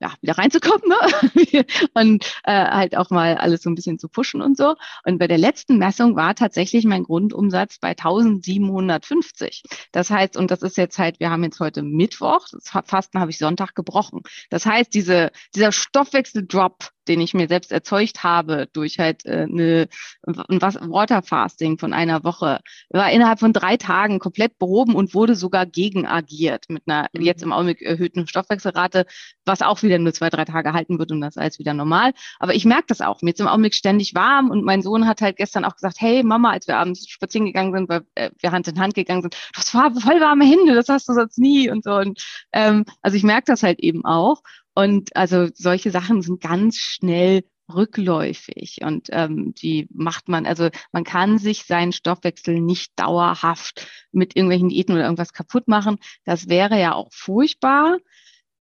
[0.00, 1.64] ja, wieder reinzukommen ne?
[1.94, 4.74] und äh, halt auch mal alles so ein bisschen zu pushen und so.
[5.04, 9.62] Und bei der letzten Messung war tatsächlich mein Grundumsatz bei 1750.
[9.92, 13.30] Das heißt, und das ist jetzt halt, wir haben jetzt heute Mittwoch, das Fasten habe
[13.30, 14.20] ich Sonntag gebrochen.
[14.50, 19.88] Das heißt, diese, dieser Stoffwechseldrop, den ich mir selbst erzeugt habe durch halt äh, eine,
[20.26, 25.66] ein Waterfasting von einer Woche, war innerhalb von drei Tagen komplett behoben und wurde sogar
[25.66, 27.22] gegen agiert mit einer mhm.
[27.22, 29.06] jetzt im Augenblick erhöhten Stoffwechselrate,
[29.44, 32.12] was auch wieder nur zwei, drei Tage halten wird und das alles wieder normal.
[32.38, 33.22] Aber ich merke das auch.
[33.22, 36.22] Mir ist im Augenblick ständig warm und mein Sohn hat halt gestern auch gesagt, hey
[36.22, 39.34] Mama, als wir abends spazieren gegangen sind, weil äh, wir Hand in Hand gegangen sind,
[39.34, 41.96] du hast voll warme Hände, das hast du sonst nie und so.
[41.96, 44.42] Und ähm, also ich merke das halt eben auch.
[44.76, 51.02] Und also solche Sachen sind ganz schnell rückläufig und ähm, die macht man, also man
[51.02, 55.96] kann sich seinen Stoffwechsel nicht dauerhaft mit irgendwelchen Diäten oder irgendwas kaputt machen.
[56.24, 57.96] Das wäre ja auch furchtbar.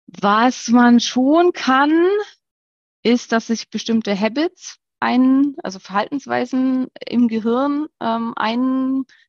[0.06, 2.06] Was man schon kann,
[3.02, 8.34] ist, dass sich bestimmte Habits ein, also Verhaltensweisen im Gehirn ähm,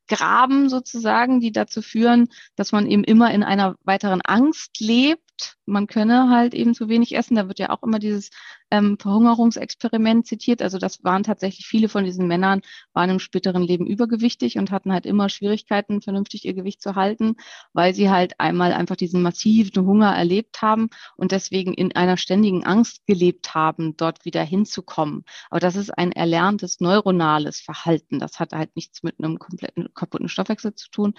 [0.07, 5.25] eingraben sozusagen, die dazu führen, dass man eben immer in einer weiteren Angst lebt
[5.65, 7.35] man könne halt eben zu wenig essen.
[7.35, 8.29] Da wird ja auch immer dieses
[8.71, 10.61] ähm, Verhungerungsexperiment zitiert.
[10.61, 12.61] Also das waren tatsächlich viele von diesen Männern,
[12.93, 17.35] waren im späteren Leben übergewichtig und hatten halt immer Schwierigkeiten, vernünftig ihr Gewicht zu halten,
[17.73, 22.63] weil sie halt einmal einfach diesen massiven Hunger erlebt haben und deswegen in einer ständigen
[22.63, 25.25] Angst gelebt haben, dort wieder hinzukommen.
[25.49, 28.19] Aber das ist ein erlerntes neuronales Verhalten.
[28.19, 31.13] Das hat halt nichts mit einem kompletten kaputten Stoffwechsel zu tun.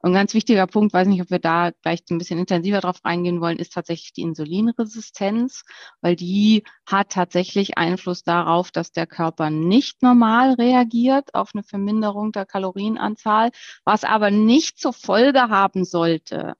[0.00, 3.04] Und ein ganz wichtiger Punkt, weiß nicht, ob wir da gleich ein bisschen intensiver drauf
[3.04, 5.64] reingehen wollen, ist tatsächlich die Insulinresistenz,
[6.00, 12.32] weil die hat tatsächlich Einfluss darauf, dass der Körper nicht normal reagiert auf eine Verminderung
[12.32, 13.50] der Kalorienanzahl,
[13.84, 16.54] was aber nicht zur Folge haben sollte,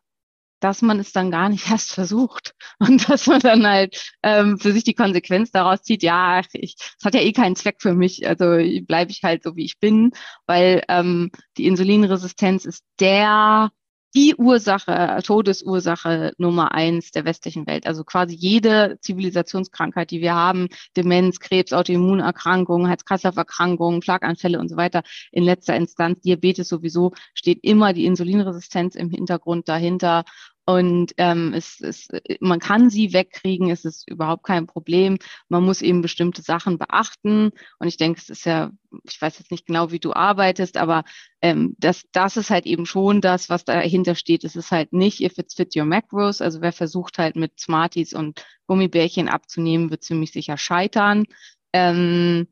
[0.60, 4.72] dass man es dann gar nicht erst versucht und dass man dann halt ähm, für
[4.72, 8.26] sich die Konsequenz daraus zieht, ja, ich, es hat ja eh keinen Zweck für mich,
[8.28, 10.12] also bleibe ich halt so, wie ich bin,
[10.46, 13.70] weil ähm, die Insulinresistenz ist der
[14.14, 17.86] die Ursache, Todesursache Nummer eins der westlichen Welt.
[17.86, 25.02] Also quasi jede Zivilisationskrankheit, die wir haben, Demenz, Krebs, Autoimmunerkrankungen, Herz-Kreislauf-Erkrankungen, Schlaganfälle und so weiter,
[25.30, 30.24] in letzter Instanz Diabetes sowieso, steht immer die Insulinresistenz im Hintergrund dahinter.
[30.70, 32.06] Und ähm, es, es,
[32.38, 35.18] man kann sie wegkriegen, es ist überhaupt kein Problem.
[35.48, 37.50] Man muss eben bestimmte Sachen beachten.
[37.80, 38.70] Und ich denke, es ist ja,
[39.02, 41.02] ich weiß jetzt nicht genau, wie du arbeitest, aber
[41.42, 44.44] ähm, das, das ist halt eben schon das, was dahinter steht.
[44.44, 46.40] Es ist halt nicht, if it's fit your macros.
[46.40, 51.24] Also wer versucht halt mit Smarties und Gummibärchen abzunehmen, wird ziemlich sicher scheitern.
[51.72, 52.46] Ähm,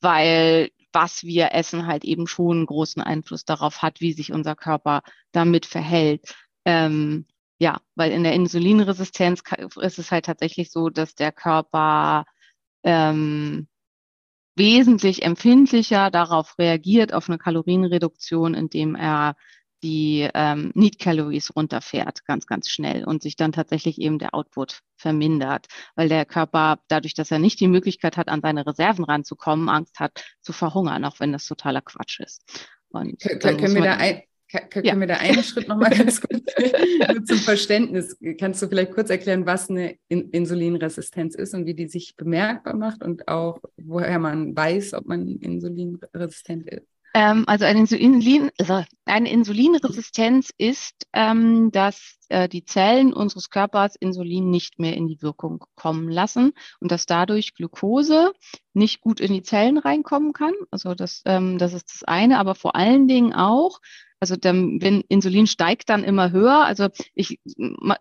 [0.00, 4.56] weil was wir essen halt eben schon einen großen Einfluss darauf hat, wie sich unser
[4.56, 6.34] Körper damit verhält.
[6.64, 7.26] Ähm,
[7.60, 9.42] ja, weil in der Insulinresistenz
[9.80, 12.24] ist es halt tatsächlich so, dass der Körper
[12.82, 13.68] ähm,
[14.56, 19.36] wesentlich empfindlicher darauf reagiert, auf eine Kalorienreduktion, indem er
[19.82, 24.80] die ähm, Need Calories runterfährt, ganz, ganz schnell und sich dann tatsächlich eben der Output
[24.96, 29.68] vermindert, weil der Körper dadurch, dass er nicht die Möglichkeit hat, an seine Reserven ranzukommen,
[29.68, 32.68] Angst hat zu verhungern, auch wenn das totaler Quatsch ist.
[32.88, 34.22] Und können wir da ein,
[34.70, 34.98] können ja.
[34.98, 36.42] wir da einen Schritt nochmal ganz kurz
[37.24, 38.16] zum Verständnis?
[38.38, 43.02] Kannst du vielleicht kurz erklären, was eine Insulinresistenz ist und wie die sich bemerkbar macht
[43.02, 46.86] und auch woher man weiß, ob man insulinresistent ist?
[47.12, 53.96] Ähm, also eine, Insulin, also eine Insulinresistenz ist, ähm, dass äh, die Zellen unseres Körpers
[53.96, 58.32] Insulin nicht mehr in die Wirkung kommen lassen und dass dadurch Glucose
[58.74, 60.54] nicht gut in die Zellen reinkommen kann.
[60.70, 63.80] Also das, ähm, das ist das eine, aber vor allen Dingen auch,
[64.20, 66.64] also dann, wenn Insulin steigt dann immer höher.
[66.64, 68.00] Also ich mache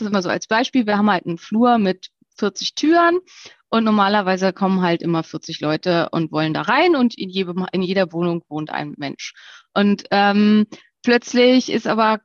[0.00, 0.86] das immer so als Beispiel.
[0.86, 3.20] Wir haben halt einen Flur mit 40 Türen
[3.68, 7.82] und normalerweise kommen halt immer 40 Leute und wollen da rein und in, jedem, in
[7.82, 9.34] jeder Wohnung wohnt ein Mensch.
[9.72, 10.66] Und ähm,
[11.02, 12.20] plötzlich ist aber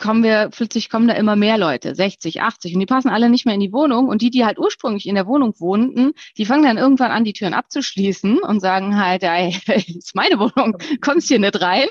[0.00, 3.46] kommen wir, plötzlich kommen da immer mehr Leute, 60, 80, und die passen alle nicht
[3.46, 4.08] mehr in die Wohnung.
[4.08, 7.34] Und die, die halt ursprünglich in der Wohnung wohnten, die fangen dann irgendwann an, die
[7.34, 11.86] Türen abzuschließen und sagen halt, ey, ist meine Wohnung, kommst hier nicht rein.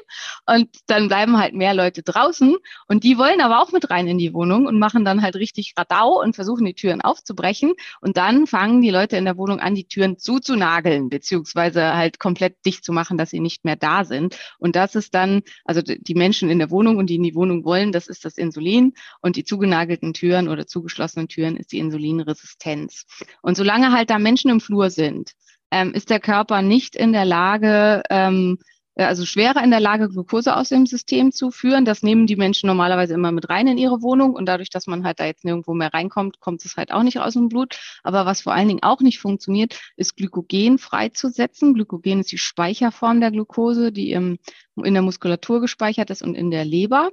[0.46, 2.58] Und dann bleiben halt mehr Leute draußen.
[2.88, 5.74] Und die wollen aber auch mit rein in die Wohnung und machen dann halt richtig
[5.78, 7.74] Radau und versuchen die Türen aufzubrechen.
[8.02, 12.66] Und dann fangen die Leute in der Wohnung an, die Türen zuzunageln, beziehungsweise halt komplett
[12.66, 14.38] dicht zu machen, dass sie nicht mehr da sind.
[14.58, 17.64] Und das ist dann, also die Menschen in der Wohnung und die in die Wohnung
[17.66, 23.06] wollen, das ist das Insulin und die zugenagelten Türen oder zugeschlossenen Türen ist die Insulinresistenz.
[23.42, 25.34] Und solange halt da Menschen im Flur sind,
[25.70, 28.58] ähm, ist der Körper nicht in der Lage, ähm,
[28.96, 31.86] also schwerer in der Lage, Glucose aus dem System zu führen.
[31.86, 35.04] Das nehmen die Menschen normalerweise immer mit rein in ihre Wohnung und dadurch, dass man
[35.04, 37.80] halt da jetzt nirgendwo mehr reinkommt, kommt es halt auch nicht aus dem Blut.
[38.04, 41.74] Aber was vor allen Dingen auch nicht funktioniert, ist Glykogen freizusetzen.
[41.74, 44.38] Glykogen ist die Speicherform der Glucose, die im,
[44.84, 47.12] in der Muskulatur gespeichert ist und in der Leber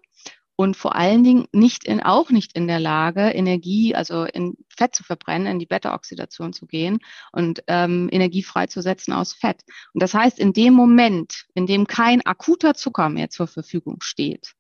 [0.57, 4.95] und vor allen Dingen nicht in, auch nicht in der Lage, Energie, also in Fett
[4.95, 6.99] zu verbrennen, in die Beta-Oxidation zu gehen
[7.33, 9.63] und ähm, Energie freizusetzen aus Fett.
[9.93, 14.55] Und das heißt, in dem Moment, in dem kein akuter Zucker mehr zur Verfügung steht,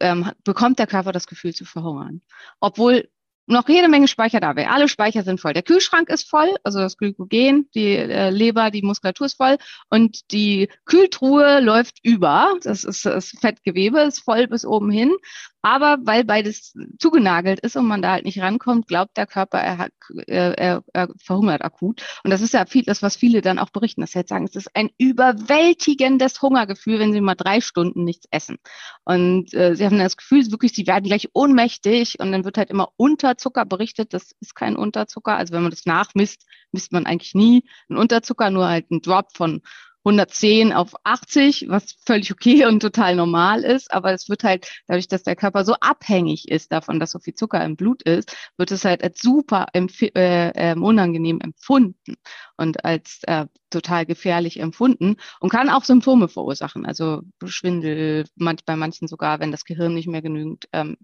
[0.00, 2.22] ähm, bekommt der Körper das Gefühl zu verhungern.
[2.60, 3.08] Obwohl
[3.50, 4.70] noch jede Menge Speicher da wäre.
[4.70, 5.52] Alle Speicher sind voll.
[5.52, 9.58] Der Kühlschrank ist voll, also das Glykogen, die äh, Leber, die Muskulatur ist voll
[9.88, 12.54] und die Kühltruhe läuft über.
[12.62, 15.12] Das ist das Fettgewebe, ist voll bis oben hin.
[15.62, 19.78] Aber weil beides zugenagelt ist und man da halt nicht rankommt, glaubt der Körper, er,
[19.78, 19.92] hat,
[20.26, 22.02] er, er, er verhungert akut.
[22.24, 24.46] Und das ist ja viel, das, was viele dann auch berichten, dass sie halt sagen,
[24.46, 28.56] es ist ein überwältigendes Hungergefühl, wenn sie mal drei Stunden nichts essen.
[29.04, 32.70] Und äh, sie haben das Gefühl, wirklich, sie werden gleich ohnmächtig und dann wird halt
[32.70, 34.14] immer Unterzucker berichtet.
[34.14, 35.36] Das ist kein Unterzucker.
[35.36, 39.36] Also wenn man das nachmisst, misst man eigentlich nie einen Unterzucker, nur halt einen Drop
[39.36, 39.60] von
[40.04, 43.92] 110 auf 80, was völlig okay und total normal ist.
[43.92, 47.34] Aber es wird halt, dadurch, dass der Körper so abhängig ist davon, dass so viel
[47.34, 49.80] Zucker im Blut ist, wird es halt als super äh,
[50.14, 52.16] äh, unangenehm empfunden
[52.56, 56.86] und als äh, total gefährlich empfunden und kann auch Symptome verursachen.
[56.86, 60.96] Also Schwindel, manch, bei manchen sogar, wenn das Gehirn nicht mehr genügend ähm,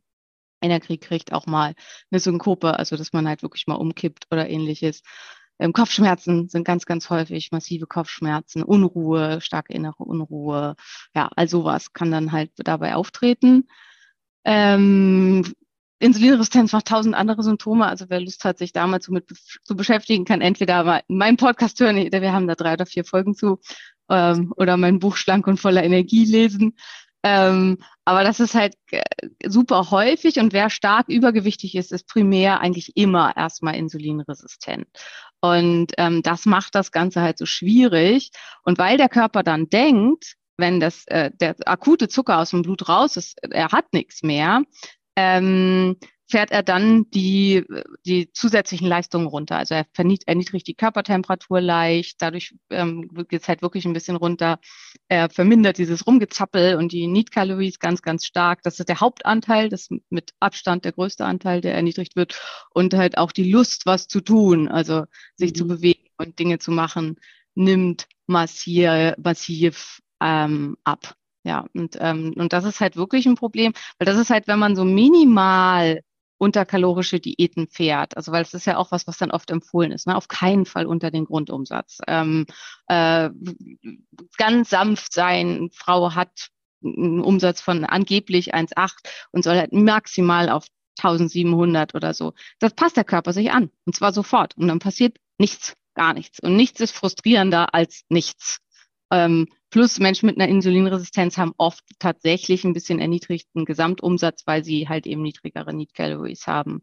[0.62, 1.74] Energie kriegt, auch mal
[2.10, 5.02] eine Synkope, also dass man halt wirklich mal umkippt oder ähnliches.
[5.58, 10.76] Ähm, Kopfschmerzen sind ganz, ganz häufig, massive Kopfschmerzen, Unruhe, starke innere Unruhe.
[11.14, 13.68] Ja, all sowas kann dann halt dabei auftreten.
[14.44, 15.44] Ähm,
[15.98, 17.86] Insulinresistenz macht tausend andere Symptome.
[17.86, 19.30] Also wer Lust hat, sich damals mit
[19.64, 23.34] zu beschäftigen, kann entweder mal meinen Podcast hören, wir haben da drei oder vier Folgen
[23.34, 23.60] zu,
[24.10, 26.76] ähm, oder mein Buch Schlank und voller Energie lesen.
[27.26, 29.02] Ähm, aber das ist halt äh,
[29.46, 34.86] super häufig und wer stark übergewichtig ist, ist primär eigentlich immer erstmal insulinresistent.
[35.40, 38.30] Und ähm, das macht das Ganze halt so schwierig.
[38.62, 42.88] Und weil der Körper dann denkt, wenn das äh, der akute Zucker aus dem Blut
[42.88, 44.62] raus ist, er hat nichts mehr,
[45.16, 45.96] ähm,
[46.28, 47.64] fährt er dann die,
[48.04, 49.56] die zusätzlichen Leistungen runter.
[49.58, 54.58] Also er erniedrigt die Körpertemperatur leicht, dadurch ähm, geht es halt wirklich ein bisschen runter.
[55.08, 58.62] Er vermindert dieses Rumgezappel und die Need Calories ganz, ganz stark.
[58.62, 62.40] Das ist der Hauptanteil, das ist mit Abstand der größte Anteil, der erniedrigt wird.
[62.70, 65.04] Und halt auch die Lust, was zu tun, also
[65.36, 65.54] sich mhm.
[65.54, 67.16] zu bewegen und Dinge zu machen,
[67.54, 71.14] nimmt massiv, massiv ähm, ab.
[71.44, 74.58] Ja, und, ähm, und das ist halt wirklich ein Problem, weil das ist halt, wenn
[74.58, 76.00] man so minimal
[76.38, 78.16] unterkalorische Diäten fährt.
[78.16, 80.06] Also weil es ist ja auch was, was dann oft empfohlen ist.
[80.06, 80.16] Ne?
[80.16, 81.98] Auf keinen Fall unter den Grundumsatz.
[82.06, 82.46] Ähm,
[82.88, 83.30] äh,
[84.36, 85.70] ganz sanft sein.
[85.72, 86.48] Frau hat
[86.84, 88.92] einen Umsatz von angeblich 1,8
[89.32, 90.66] und soll halt maximal auf
[90.98, 92.32] 1700 oder so.
[92.58, 93.70] Das passt der Körper sich an.
[93.84, 94.56] Und zwar sofort.
[94.56, 96.40] Und dann passiert nichts, gar nichts.
[96.40, 98.58] Und nichts ist frustrierender als nichts.
[99.10, 104.88] Ähm, plus Menschen mit einer Insulinresistenz haben oft tatsächlich ein bisschen erniedrigten Gesamtumsatz, weil sie
[104.88, 106.82] halt eben niedrigere Need Calories haben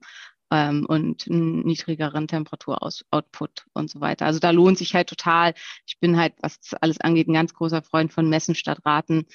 [0.51, 4.25] ähm, und einen niedrigeren Temperaturausoutput und so weiter.
[4.25, 5.53] Also da lohnt sich halt total.
[5.85, 9.25] Ich bin halt, was alles angeht, ein ganz großer Freund von Messen statt Raten.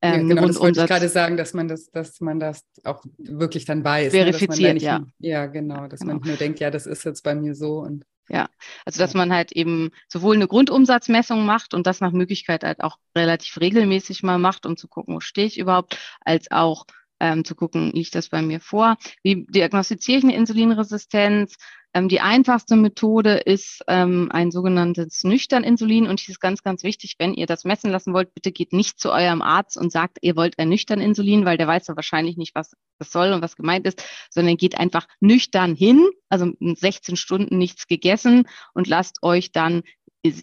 [0.00, 3.04] Ähm, ja, genau, das wollte ich gerade sagen, dass man das, dass man das auch
[3.18, 4.12] wirklich dann weiß.
[4.12, 4.74] Verifiziert, ne?
[4.74, 5.04] nicht, ja.
[5.18, 6.14] Ja, genau, dass genau.
[6.14, 8.48] man nicht nur denkt, ja, das ist jetzt bei mir so und ja,
[8.86, 12.98] also dass man halt eben sowohl eine Grundumsatzmessung macht und das nach Möglichkeit halt auch
[13.16, 16.86] relativ regelmäßig mal macht, um zu gucken, wo stehe ich überhaupt, als auch
[17.22, 18.96] ähm, zu gucken, liegt das bei mir vor?
[19.22, 21.56] Wie diagnostiziere ich eine Insulinresistenz?
[21.94, 27.14] Ähm, die einfachste Methode ist ähm, ein sogenanntes Nüchtern-Insulin und hier ist ganz, ganz wichtig,
[27.18, 30.34] wenn ihr das messen lassen wollt, bitte geht nicht zu eurem Arzt und sagt, ihr
[30.34, 33.86] wollt ein Nüchtern-Insulin, weil der weiß ja wahrscheinlich nicht, was das soll und was gemeint
[33.86, 39.82] ist, sondern geht einfach nüchtern hin, also 16 Stunden nichts gegessen und lasst euch dann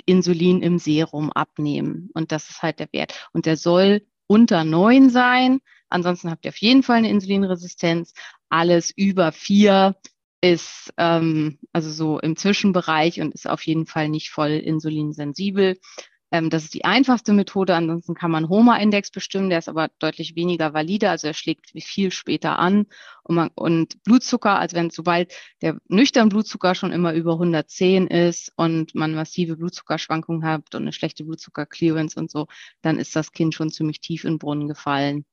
[0.05, 2.09] Insulin im Serum abnehmen.
[2.13, 3.29] Und das ist halt der Wert.
[3.33, 5.59] Und der soll unter neun sein.
[5.89, 8.13] Ansonsten habt ihr auf jeden Fall eine Insulinresistenz.
[8.49, 9.95] Alles über vier
[10.41, 15.77] ist ähm, also so im Zwischenbereich und ist auf jeden Fall nicht voll insulinsensibel.
[16.31, 17.75] Ähm, das ist die einfachste Methode.
[17.75, 22.11] Ansonsten kann man HOMA-Index bestimmen, der ist aber deutlich weniger valide, also er schlägt viel
[22.11, 22.85] später an.
[23.23, 28.53] Und, man, und Blutzucker, also wenn sobald der nüchtern Blutzucker schon immer über 110 ist
[28.55, 32.47] und man massive Blutzuckerschwankungen hat und eine schlechte Blutzucker-Clearance und so,
[32.81, 35.25] dann ist das Kind schon ziemlich tief in den Brunnen gefallen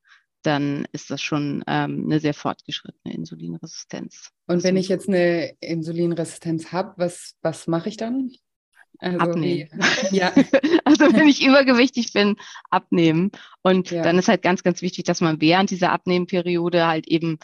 [0.47, 4.31] dann ist das schon ähm, eine sehr fortgeschrittene Insulinresistenz.
[4.47, 8.31] Und wenn ich jetzt eine Insulinresistenz habe, was, was mache ich dann?
[8.99, 9.69] Also abnehmen.
[10.11, 10.33] ja.
[10.85, 12.37] also wenn ich übergewichtig bin,
[12.71, 13.31] abnehmen.
[13.63, 14.03] Und ja.
[14.03, 17.39] dann ist halt ganz, ganz wichtig, dass man während dieser Abnehmperiode halt eben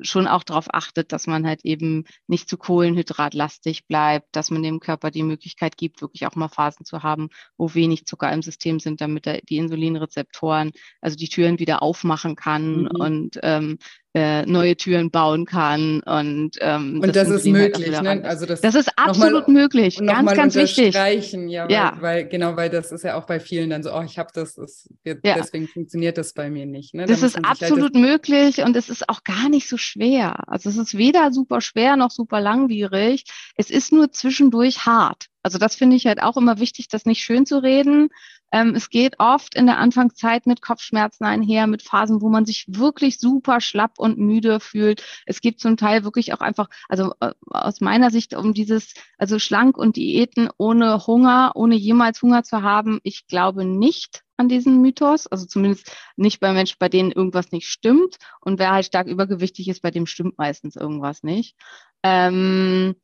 [0.00, 4.80] schon auch darauf achtet, dass man halt eben nicht zu kohlenhydratlastig bleibt, dass man dem
[4.80, 8.80] Körper die Möglichkeit gibt, wirklich auch mal Phasen zu haben, wo wenig Zucker im System
[8.80, 12.86] sind, damit er die Insulinrezeptoren, also die Türen wieder aufmachen kann mhm.
[12.86, 13.78] und ähm,
[14.16, 18.24] äh, neue Türen bauen kann und ähm, und das, das ist möglich, halt ne?
[18.24, 20.94] Also das, das ist absolut möglich, ganz ganz wichtig.
[20.94, 21.92] Ja, ja.
[21.96, 24.30] Weil, weil, genau, weil das ist ja auch bei vielen dann so, oh, ich habe
[24.32, 25.16] das, das ja.
[25.22, 26.94] deswegen funktioniert das bei mir nicht.
[26.94, 27.04] Ne?
[27.04, 30.48] Das ist absolut halt das möglich und es ist auch gar nicht so schwer.
[30.48, 33.24] Also es ist weder super schwer noch super langwierig.
[33.56, 35.26] Es ist nur zwischendurch hart.
[35.46, 38.08] Also das finde ich halt auch immer wichtig, das nicht schön zu reden.
[38.50, 42.64] Ähm, es geht oft in der Anfangszeit mit Kopfschmerzen einher, mit Phasen, wo man sich
[42.66, 45.04] wirklich super schlapp und müde fühlt.
[45.24, 49.38] Es gibt zum Teil wirklich auch einfach, also äh, aus meiner Sicht um dieses, also
[49.38, 52.98] schlank und Diäten ohne Hunger, ohne jemals Hunger zu haben.
[53.04, 57.68] Ich glaube nicht an diesen Mythos, also zumindest nicht bei Menschen, bei denen irgendwas nicht
[57.68, 58.16] stimmt.
[58.40, 61.54] Und wer halt stark übergewichtig ist, bei dem stimmt meistens irgendwas nicht.
[62.02, 62.96] Ähm,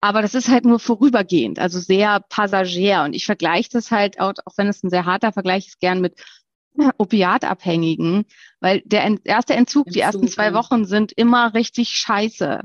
[0.00, 3.02] aber das ist halt nur vorübergehend, also sehr passagier.
[3.02, 6.00] Und ich vergleiche das halt, auch, auch wenn es ein sehr harter Vergleich ist, gern
[6.00, 6.14] mit
[6.98, 8.24] Opiatabhängigen,
[8.60, 12.60] weil der erste Entzug, Entzug, die ersten zwei Wochen sind immer richtig scheiße.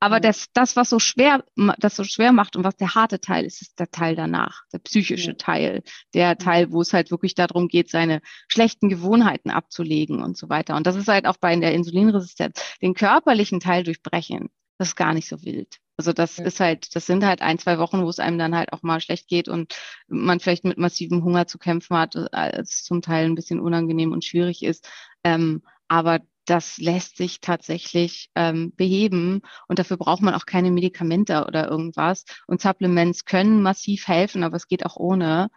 [0.00, 1.44] Aber das, das, was so schwer,
[1.78, 4.78] das so schwer macht und was der harte Teil ist, ist der Teil danach, der
[4.78, 5.36] psychische.
[5.36, 5.82] Teil,
[6.14, 10.76] der Teil, wo es halt wirklich darum geht, seine schlechten Gewohnheiten abzulegen und so weiter.
[10.76, 14.50] Und das ist halt auch bei der Insulinresistenz, den körperlichen Teil durchbrechen.
[14.78, 15.78] Das ist gar nicht so wild.
[15.96, 16.44] Also das ja.
[16.44, 19.00] ist halt, das sind halt ein, zwei Wochen, wo es einem dann halt auch mal
[19.00, 19.74] schlecht geht und
[20.06, 24.24] man vielleicht mit massivem Hunger zu kämpfen hat, als zum Teil ein bisschen unangenehm und
[24.24, 24.88] schwierig ist.
[25.24, 31.44] Ähm, aber das lässt sich tatsächlich ähm, beheben und dafür braucht man auch keine Medikamente
[31.46, 32.24] oder irgendwas.
[32.46, 35.50] Und Supplements können massiv helfen, aber es geht auch ohne.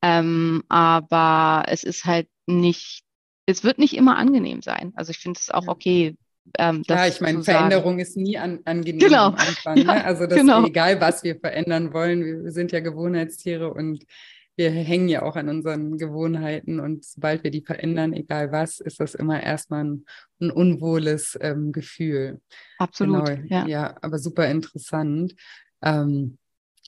[0.00, 3.02] Ähm, aber es ist halt nicht,
[3.46, 4.92] es wird nicht immer angenehm sein.
[4.94, 6.16] Also ich finde es auch okay,
[6.58, 9.26] ähm, ja, ich meine, Veränderung ist nie an, angenehm genau.
[9.26, 9.74] am Anfang.
[9.74, 9.84] Ne?
[9.86, 10.62] Ja, also das genau.
[10.62, 12.24] ist egal, was wir verändern wollen.
[12.24, 14.04] Wir, wir sind ja Gewohnheitstiere und
[14.56, 18.98] wir hängen ja auch an unseren Gewohnheiten und sobald wir die verändern, egal was, ist
[18.98, 20.04] das immer erstmal ein,
[20.40, 22.40] ein unwohles ähm, Gefühl.
[22.78, 23.26] Absolut.
[23.26, 23.42] Genau.
[23.48, 23.66] Ja.
[23.66, 25.36] ja, aber super interessant.
[25.80, 26.38] Ähm,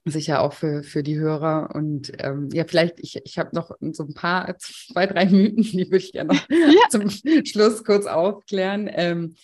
[0.05, 1.71] sicher auch für, für die Hörer.
[1.75, 5.87] Und ähm, ja, vielleicht, ich, ich habe noch so ein paar, zwei, drei Mythen, die
[5.87, 6.89] würde ich gerne noch ja.
[6.91, 8.89] zum Schluss kurz aufklären.
[8.93, 9.35] Ähm,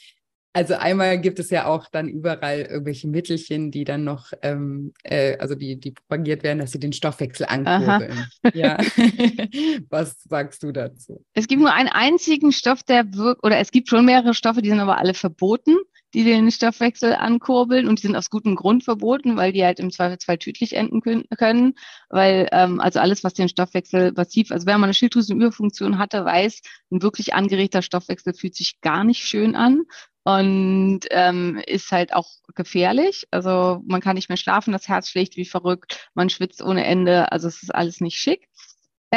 [0.57, 5.37] also einmal gibt es ja auch dann überall irgendwelche Mittelchen, die dann noch, ähm, äh,
[5.37, 8.27] also die, die propagiert werden, dass sie den Stoffwechsel ankurbeln.
[8.55, 8.79] Ja.
[9.91, 11.23] Was sagst du dazu?
[11.35, 14.71] Es gibt nur einen einzigen Stoff, der wirkt, oder es gibt schon mehrere Stoffe, die
[14.71, 15.77] sind aber alle verboten
[16.15, 19.91] die den Stoffwechsel ankurbeln und die sind aus gutem Grund verboten, weil die halt im
[19.91, 21.75] Zweifelsfall tödlich enden können,
[22.09, 26.63] weil ähm, also alles, was den Stoffwechsel massiv, also wenn man eine Schilddrüsenüberfunktion hatte, weiß,
[26.91, 29.83] ein wirklich angeregter Stoffwechsel fühlt sich gar nicht schön an
[30.27, 33.29] und ähm, ist halt auch gefährlich.
[33.31, 37.31] Also man kann nicht mehr schlafen, das Herz schlägt wie verrückt, man schwitzt ohne Ende,
[37.31, 38.49] also es ist alles nicht schick.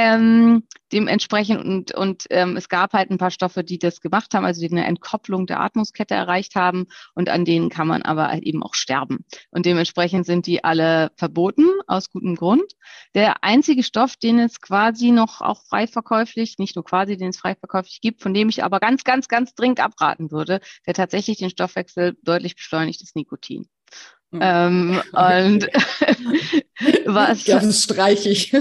[0.02, 4.46] Ähm, dementsprechend und, und ähm, es gab halt ein paar Stoffe, die das gemacht haben,
[4.46, 8.44] also die eine Entkopplung der Atmungskette erreicht haben und an denen kann man aber halt
[8.44, 9.26] eben auch sterben.
[9.52, 12.72] Und dementsprechend sind die alle verboten, aus gutem Grund.
[13.14, 17.38] Der einzige Stoff, den es quasi noch auch frei verkäuflich, nicht nur quasi, den es
[17.40, 21.40] frei verkäuflich gibt, von dem ich aber ganz, ganz, ganz dringend abraten würde, der tatsächlich
[21.40, 23.68] den Stoffwechsel deutlich beschleunigt, ist Nikotin.
[24.32, 24.40] Hm.
[24.44, 25.66] Ähm, und
[27.06, 27.46] was.
[27.46, 28.54] Das streiche ich.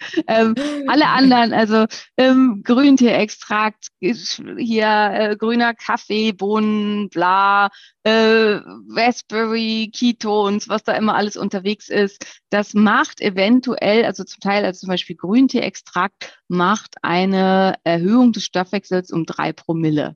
[0.28, 0.54] ähm,
[0.86, 1.84] alle anderen, also
[2.16, 7.68] ähm, Grünteeextrakt, hier äh, grüner Kaffee, Bohnen, bla,
[8.04, 14.64] äh, Raspberry, Ketones, was da immer alles unterwegs ist, das macht eventuell, also zum Teil,
[14.64, 20.14] also zum Beispiel Grünteeextrakt, macht eine Erhöhung des Stoffwechsels um drei Promille.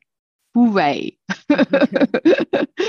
[0.54, 1.18] Hooray.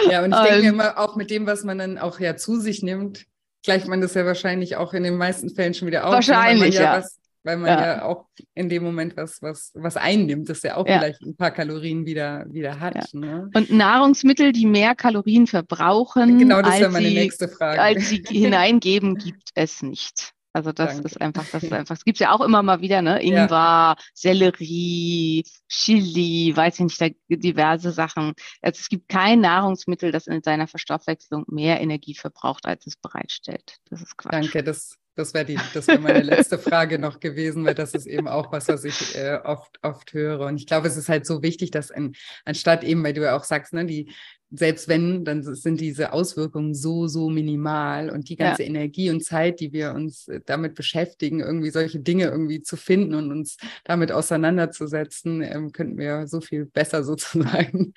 [0.09, 2.59] ja, und ich denke ähm, immer, auch mit dem, was man dann auch ja zu
[2.59, 3.25] sich nimmt,
[3.63, 6.11] gleicht man das ja wahrscheinlich auch in den meisten Fällen schon wieder auf.
[6.11, 6.81] Ne, wahrscheinlich, ja.
[6.81, 6.97] ja.
[6.97, 7.85] Was, weil man ja.
[7.97, 8.05] ja.
[8.05, 10.99] auch in dem Moment was, was, was einnimmt, das ja auch ja.
[10.99, 13.13] vielleicht ein paar Kalorien wieder, wieder hat.
[13.13, 13.49] Ne?
[13.53, 17.81] Und Nahrungsmittel, die mehr Kalorien verbrauchen, genau, das als, meine nächste Frage.
[17.81, 20.33] als sie hineingeben, gibt es nicht.
[20.53, 21.07] Also das Danke.
[21.07, 23.21] ist einfach, das ist einfach, es gibt ja auch immer mal wieder, ne?
[23.21, 23.95] Ingwer, ja.
[24.13, 28.33] Sellerie, Chili, weiß ich nicht, diverse Sachen.
[28.61, 33.77] Also es gibt kein Nahrungsmittel, das in seiner Verstoffwechslung mehr Energie verbraucht, als es bereitstellt.
[33.89, 34.33] Das ist Quatsch.
[34.33, 38.27] Danke, das, das wäre das wäre meine letzte Frage noch gewesen, weil das ist eben
[38.27, 40.45] auch was, was ich äh, oft, oft höre.
[40.45, 42.13] Und ich glaube, es ist halt so wichtig, dass in,
[42.45, 44.11] anstatt eben, weil du ja auch sagst, ne, die,
[44.51, 48.69] selbst wenn, dann sind diese Auswirkungen so, so minimal und die ganze ja.
[48.69, 53.15] Energie und Zeit, die wir uns äh, damit beschäftigen, irgendwie solche Dinge irgendwie zu finden
[53.15, 57.93] und uns damit auseinanderzusetzen, ähm, könnten wir so viel besser sozusagen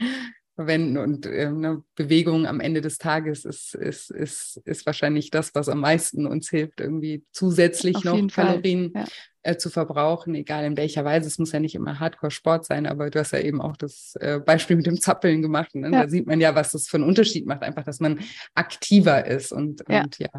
[0.54, 0.98] verwenden.
[0.98, 5.80] Und ne, Bewegung am Ende des Tages ist, ist, ist, ist wahrscheinlich das, was am
[5.80, 9.04] meisten uns hilft, irgendwie zusätzlich Auf noch Kalorien ja.
[9.42, 11.26] äh, zu verbrauchen, egal in welcher Weise.
[11.26, 14.40] Es muss ja nicht immer Hardcore-Sport sein, aber du hast ja eben auch das äh,
[14.40, 15.74] Beispiel mit dem Zappeln gemacht.
[15.74, 15.90] Ne?
[15.90, 16.02] Ja.
[16.02, 18.20] Da sieht man ja, was das für einen Unterschied macht, einfach, dass man
[18.54, 20.30] aktiver ist und ja, und, ja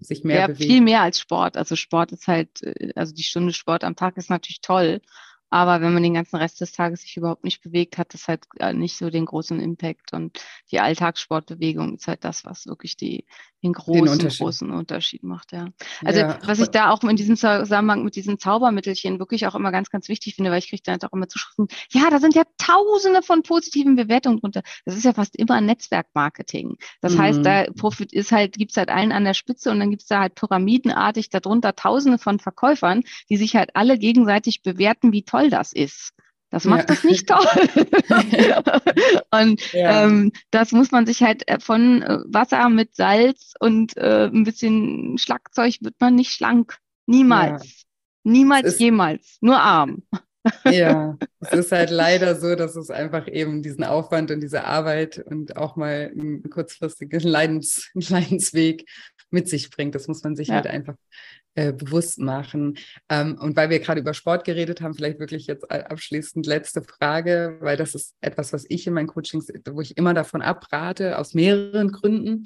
[0.00, 0.70] sich mehr ja, bewegt.
[0.70, 1.56] Viel mehr als Sport.
[1.56, 5.00] Also Sport ist halt, äh, also die Stunde Sport am Tag ist natürlich toll.
[5.50, 8.44] Aber wenn man den ganzen Rest des Tages sich überhaupt nicht bewegt, hat das halt
[8.58, 10.12] äh, nicht so den großen Impact.
[10.12, 10.40] Und
[10.70, 13.24] die Alltagssportbewegung ist halt das, was wirklich die,
[13.64, 14.40] den großen, den Unterschied.
[14.40, 15.68] großen Unterschied macht, ja.
[16.04, 16.38] Also ja.
[16.44, 20.08] was ich da auch in diesem Zusammenhang mit diesen Zaubermittelchen wirklich auch immer ganz, ganz
[20.08, 23.22] wichtig finde, weil ich kriege dann halt auch immer Zuschriften, ja, da sind ja tausende
[23.22, 24.62] von positiven Bewertungen drunter.
[24.84, 26.76] Das ist ja fast immer Netzwerkmarketing.
[27.00, 27.18] Das mhm.
[27.18, 30.20] heißt, da Profit ist halt, gibt's halt allen an der Spitze und dann gibt's da
[30.20, 35.50] halt pyramidenartig darunter tausende von Verkäufern, die sich halt alle gegenseitig bewerten, wie toll toll
[35.50, 36.12] das ist.
[36.54, 36.94] Das macht ja.
[36.94, 37.44] das nicht toll.
[39.32, 40.04] und ja.
[40.04, 44.44] ähm, das muss man sich halt äh, von äh, Wasser mit Salz und äh, ein
[44.44, 46.78] bisschen Schlagzeug wird man nicht schlank.
[47.06, 47.64] Niemals.
[47.64, 48.30] Ja.
[48.30, 49.38] Niemals, jemals.
[49.40, 50.04] Nur arm.
[50.64, 55.18] Ja, es ist halt leider so, dass es einfach eben diesen Aufwand und diese Arbeit
[55.18, 58.88] und auch mal einen kurzfristigen Leidens, Leidensweg
[59.34, 59.94] mit sich bringt.
[59.94, 60.54] Das muss man sich ja.
[60.54, 60.94] halt einfach
[61.54, 62.78] äh, bewusst machen.
[63.10, 67.58] Ähm, und weil wir gerade über Sport geredet haben, vielleicht wirklich jetzt abschließend letzte Frage,
[67.60, 71.34] weil das ist etwas, was ich in meinen Coachings, wo ich immer davon abrate, aus
[71.34, 72.44] mehreren Gründen,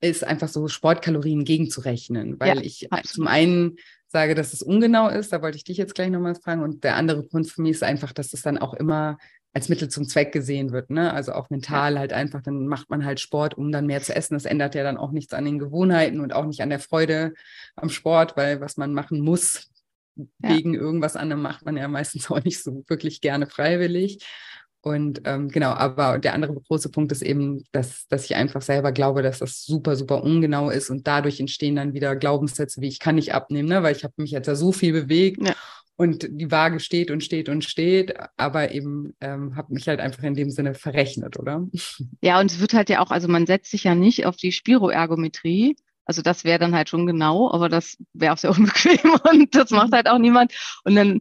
[0.00, 3.14] ist einfach so Sportkalorien gegenzurechnen, weil ja, ich absolut.
[3.14, 3.76] zum einen
[4.08, 6.62] sage, dass es ungenau ist, da wollte ich dich jetzt gleich nochmal fragen.
[6.62, 9.18] Und der andere Grund für mich ist einfach, dass es dann auch immer
[9.52, 10.90] als Mittel zum Zweck gesehen wird.
[10.90, 11.12] Ne?
[11.12, 14.34] Also auch mental halt einfach, dann macht man halt Sport, um dann mehr zu essen.
[14.34, 17.34] Das ändert ja dann auch nichts an den Gewohnheiten und auch nicht an der Freude
[17.74, 19.70] am Sport, weil was man machen muss,
[20.16, 20.26] ja.
[20.40, 24.24] wegen irgendwas anderem macht man ja meistens auch nicht so wirklich gerne freiwillig.
[24.82, 28.92] Und ähm, genau, aber der andere große Punkt ist eben, dass, dass ich einfach selber
[28.92, 32.98] glaube, dass das super, super ungenau ist und dadurch entstehen dann wieder Glaubenssätze wie ich
[32.98, 33.82] kann nicht abnehmen, ne?
[33.82, 35.54] weil ich habe mich jetzt ja so viel bewegt ja
[36.00, 40.22] und die Waage steht und steht und steht, aber eben ähm, habe mich halt einfach
[40.22, 41.68] in dem Sinne verrechnet, oder?
[42.22, 44.50] Ja, und es wird halt ja auch, also man setzt sich ja nicht auf die
[44.50, 45.76] Spiroergometrie,
[46.06, 49.70] also das wäre dann halt schon genau, aber das wäre auch sehr unbequem und das
[49.72, 50.54] macht halt auch niemand.
[50.84, 51.20] Und dann,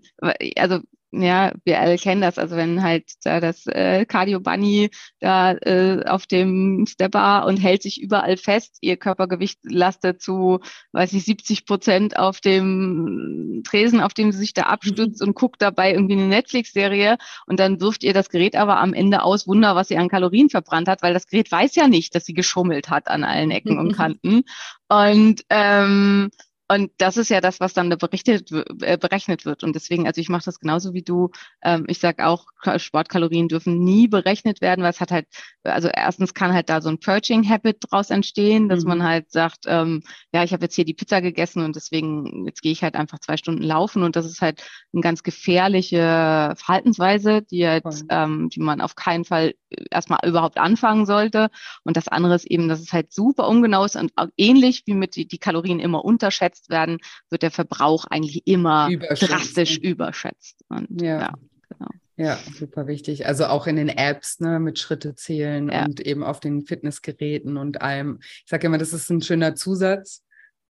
[0.55, 0.79] also
[1.11, 2.37] ja, wir alle kennen das.
[2.37, 7.81] Also wenn halt da das äh, Cardio Bunny da äh, auf dem Stepper und hält
[7.81, 10.59] sich überall fest, ihr Körpergewicht lastet zu,
[10.91, 15.61] weiß ich, 70 Prozent auf dem Tresen, auf dem sie sich da abstützt und guckt
[15.61, 19.75] dabei irgendwie eine Netflix-Serie und dann wirft ihr das Gerät aber am Ende aus, Wunder,
[19.75, 22.89] was sie an Kalorien verbrannt hat, weil das Gerät weiß ja nicht, dass sie geschummelt
[22.89, 24.43] hat an allen Ecken und Kanten.
[24.87, 26.29] Und ähm,
[26.71, 29.63] und das ist ja das, was dann berichtet, äh, berechnet wird.
[29.63, 31.31] Und deswegen, also ich mache das genauso wie du.
[31.63, 32.45] Ähm, ich sage auch,
[32.77, 35.25] Sportkalorien dürfen nie berechnet werden, weil es hat halt,
[35.63, 38.89] also erstens kann halt da so ein Purging-Habit draus entstehen, dass mhm.
[38.89, 42.61] man halt sagt, ähm, ja, ich habe jetzt hier die Pizza gegessen und deswegen, jetzt
[42.61, 44.03] gehe ich halt einfach zwei Stunden laufen.
[44.03, 44.63] Und das ist halt
[44.93, 49.55] eine ganz gefährliche Verhaltensweise, die halt, ähm, die man auf keinen Fall
[49.89, 51.49] erstmal überhaupt anfangen sollte.
[51.83, 55.15] Und das andere ist eben, dass es halt super ungenau ist und ähnlich wie mit
[55.15, 56.99] die, die Kalorien immer unterschätzt überschätzt werden,
[57.29, 60.63] wird der Verbrauch eigentlich immer drastisch überschätzt.
[60.69, 61.19] Und, ja.
[61.19, 61.33] ja.
[61.69, 61.89] Genau.
[62.17, 63.25] Ja, super wichtig.
[63.27, 65.85] Also auch in den Apps ne, mit Schritte zählen ja.
[65.85, 68.19] und eben auf den Fitnessgeräten und allem.
[68.21, 70.23] Ich sage immer, das ist ein schöner Zusatz,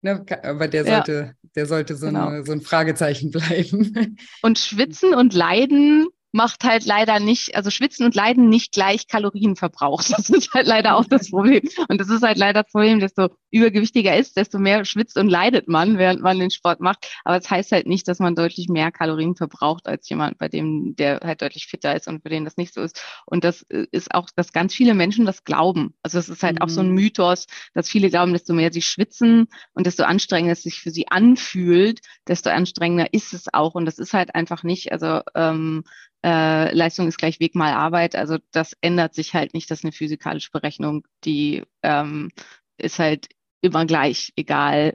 [0.02, 1.50] ne, aber der sollte, ja.
[1.54, 2.28] der sollte so, genau.
[2.28, 4.18] eine, so ein Fragezeichen bleiben.
[4.42, 10.02] Und schwitzen und leiden macht halt leider nicht, also Schwitzen und Leiden nicht gleich Kalorienverbrauch.
[10.18, 11.62] Das ist halt leider auch das Problem.
[11.88, 15.68] Und das ist halt leider das Problem, desto übergewichtiger ist, desto mehr schwitzt und leidet
[15.68, 17.06] man, während man den Sport macht.
[17.24, 20.48] Aber es das heißt halt nicht, dass man deutlich mehr Kalorien verbraucht als jemand, bei
[20.48, 23.02] dem der halt deutlich fitter ist und für den das nicht so ist.
[23.26, 25.94] Und das äh, ist auch, dass ganz viele Menschen das glauben.
[26.02, 26.62] Also es ist halt mhm.
[26.62, 26.94] auch so ein mhm.
[26.94, 31.08] Mythos, dass viele glauben, desto mehr sie schwitzen und desto anstrengender es sich für sie
[31.08, 33.74] anfühlt, desto anstrengender ist es auch.
[33.74, 34.92] Und das ist halt einfach nicht.
[34.92, 35.84] Also ähm,
[36.24, 38.16] äh, Leistung ist gleich Weg mal Arbeit.
[38.16, 39.70] Also das ändert sich halt nicht.
[39.70, 42.30] Das ist eine physikalische Berechnung, die ähm,
[42.76, 43.28] ist halt
[43.60, 44.94] immer gleich, egal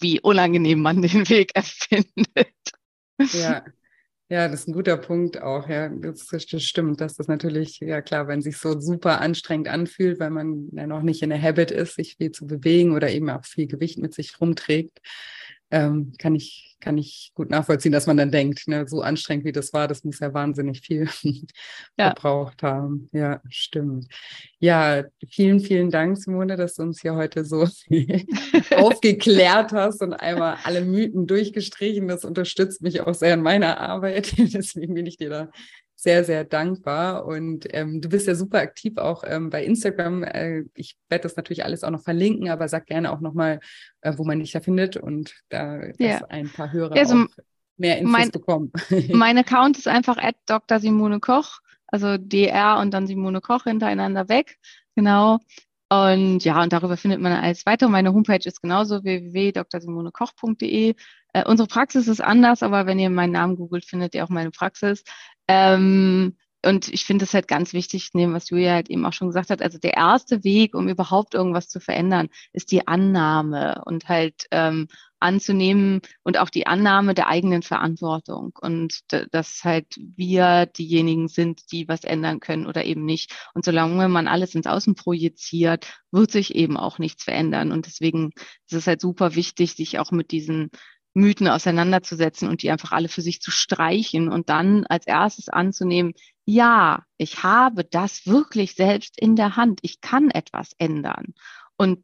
[0.00, 2.54] wie unangenehm man den Weg erfindet.
[3.32, 3.64] Ja.
[4.30, 5.70] Ja, das ist ein guter Punkt auch.
[5.70, 10.20] Ja, das, das stimmt, dass das natürlich, ja klar, wenn sich so super anstrengend anfühlt,
[10.20, 13.30] weil man ja noch nicht in der Habit ist, sich viel zu bewegen oder eben
[13.30, 15.00] auch viel Gewicht mit sich rumträgt,
[15.70, 19.52] ähm, kann ich kann ich gut nachvollziehen, dass man dann denkt, ne, so anstrengend wie
[19.52, 22.12] das war, das muss ja wahnsinnig viel ja.
[22.12, 23.08] verbraucht haben.
[23.12, 24.06] Ja, stimmt.
[24.60, 27.66] Ja, vielen, vielen Dank, Simone, dass du uns hier heute so
[28.76, 32.08] aufgeklärt hast und einmal alle Mythen durchgestrichen.
[32.08, 34.34] Das unterstützt mich auch sehr in meiner Arbeit.
[34.38, 35.50] Deswegen bin ich dir da
[36.00, 37.26] sehr, sehr dankbar.
[37.26, 40.22] Und ähm, du bist ja super aktiv auch ähm, bei Instagram.
[40.22, 43.58] Äh, ich werde das natürlich alles auch noch verlinken, aber sag gerne auch nochmal,
[44.02, 46.24] äh, wo man dich da findet und da ja.
[46.28, 47.26] ein paar Hörer also,
[47.76, 48.72] mehr Infos mein, bekommen.
[49.12, 50.78] mein Account ist einfach at Dr.
[50.78, 54.56] Simone Koch, also DR und dann Simone Koch hintereinander weg.
[54.94, 55.40] Genau.
[55.90, 57.88] Und ja, und darüber findet man alles weiter.
[57.88, 60.94] Meine Homepage ist genauso www.drsimonekoch.de.
[61.32, 64.52] Äh, unsere Praxis ist anders, aber wenn ihr meinen Namen googelt, findet ihr auch meine
[64.52, 65.02] Praxis.
[65.48, 69.28] Ähm, und ich finde es halt ganz wichtig, neben was Julia halt eben auch schon
[69.28, 74.08] gesagt hat, also der erste Weg, um überhaupt irgendwas zu verändern, ist die Annahme und
[74.08, 74.88] halt ähm,
[75.20, 79.86] anzunehmen und auch die Annahme der eigenen Verantwortung und dass halt
[80.16, 83.34] wir diejenigen sind, die was ändern können oder eben nicht.
[83.54, 87.72] Und solange man alles ins Außen projiziert, wird sich eben auch nichts verändern.
[87.72, 88.32] Und deswegen
[88.66, 90.70] ist es halt super wichtig, sich auch mit diesen
[91.18, 96.14] Mythen auseinanderzusetzen und die einfach alle für sich zu streichen und dann als erstes anzunehmen,
[96.44, 99.80] ja, ich habe das wirklich selbst in der Hand.
[99.82, 101.34] Ich kann etwas ändern.
[101.76, 102.02] Und,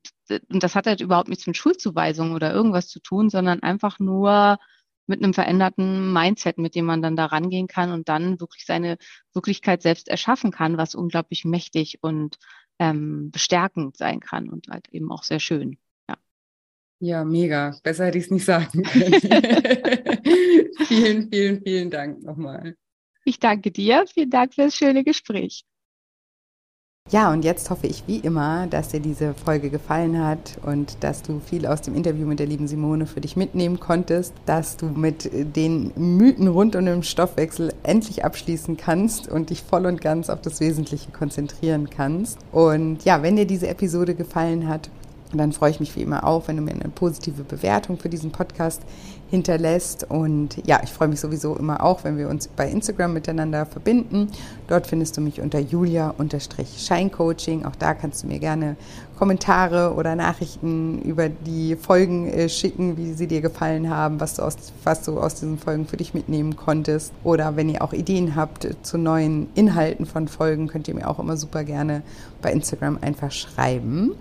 [0.50, 4.58] und das hat halt überhaupt nichts mit Schulzuweisungen oder irgendwas zu tun, sondern einfach nur
[5.06, 8.96] mit einem veränderten Mindset, mit dem man dann da rangehen kann und dann wirklich seine
[9.32, 12.36] Wirklichkeit selbst erschaffen kann, was unglaublich mächtig und
[12.78, 15.78] ähm, bestärkend sein kann und halt eben auch sehr schön.
[17.04, 17.76] Ja, mega.
[17.82, 19.20] Besser hätte ich es nicht sagen können.
[20.86, 22.76] vielen, vielen, vielen Dank nochmal.
[23.26, 24.06] Ich danke dir.
[24.06, 25.64] Vielen Dank für das schöne Gespräch.
[27.10, 31.20] Ja, und jetzt hoffe ich wie immer, dass dir diese Folge gefallen hat und dass
[31.20, 34.86] du viel aus dem Interview mit der lieben Simone für dich mitnehmen konntest, dass du
[34.86, 40.30] mit den Mythen rund um den Stoffwechsel endlich abschließen kannst und dich voll und ganz
[40.30, 42.38] auf das Wesentliche konzentrieren kannst.
[42.50, 44.88] Und ja, wenn dir diese Episode gefallen hat,
[45.38, 48.30] dann freue ich mich wie immer auch, wenn du mir eine positive Bewertung für diesen
[48.30, 48.82] Podcast
[49.30, 50.06] hinterlässt.
[50.08, 54.30] Und ja, ich freue mich sowieso immer auch, wenn wir uns bei Instagram miteinander verbinden.
[54.68, 57.64] Dort findest du mich unter julia-scheincoaching.
[57.64, 58.76] Auch da kannst du mir gerne
[59.18, 64.42] Kommentare oder Nachrichten über die Folgen äh, schicken, wie sie dir gefallen haben, was du,
[64.42, 67.12] aus, was du aus diesen Folgen für dich mitnehmen konntest.
[67.22, 71.18] Oder wenn ihr auch Ideen habt zu neuen Inhalten von Folgen, könnt ihr mir auch
[71.18, 72.02] immer super gerne
[72.42, 74.12] bei Instagram einfach schreiben.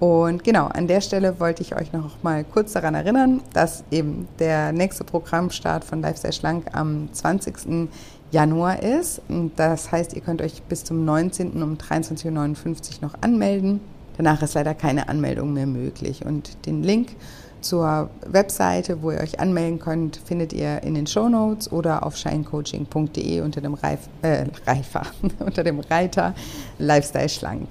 [0.00, 4.28] Und genau, an der Stelle wollte ich euch noch mal kurz daran erinnern, dass eben
[4.38, 7.88] der nächste Programmstart von Lifestyle Schlank am 20.
[8.30, 9.22] Januar ist.
[9.56, 11.62] Das heißt, ihr könnt euch bis zum 19.
[11.62, 13.80] um 23.59 Uhr noch anmelden.
[14.16, 16.24] Danach ist leider keine Anmeldung mehr möglich.
[16.24, 17.10] Und den Link
[17.60, 22.16] zur Webseite, wo ihr euch anmelden könnt, findet ihr in den Show Notes oder auf
[22.16, 25.02] shinecoaching.de unter dem Reif, äh, Reifer,
[25.40, 26.34] unter dem Reiter
[26.78, 27.68] Lifestyle Schlank.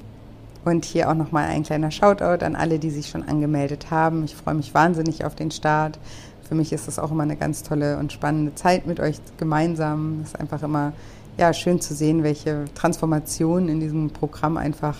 [0.68, 4.26] Und hier auch nochmal ein kleiner Shoutout an alle, die sich schon angemeldet haben.
[4.26, 5.97] Ich freue mich wahnsinnig auf den Start.
[6.45, 10.20] Für mich ist es auch immer eine ganz tolle und spannende Zeit mit euch gemeinsam.
[10.24, 10.91] Es ist einfach immer
[11.38, 14.97] ja, schön zu sehen, welche Transformationen in diesem Programm einfach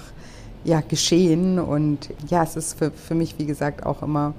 [0.64, 1.60] ja, geschehen.
[1.60, 4.36] Und ja, es ist für, für mich, wie gesagt, auch immer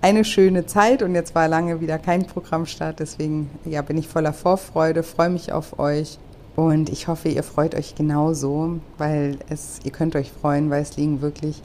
[0.00, 1.04] eine schöne Zeit.
[1.04, 2.98] Und jetzt war lange wieder kein Programmstart.
[2.98, 6.18] Deswegen ja, bin ich voller Vorfreude, freue mich auf euch
[6.56, 10.96] und ich hoffe, ihr freut euch genauso, weil es, ihr könnt euch freuen, weil es
[10.96, 11.62] liegen wirklich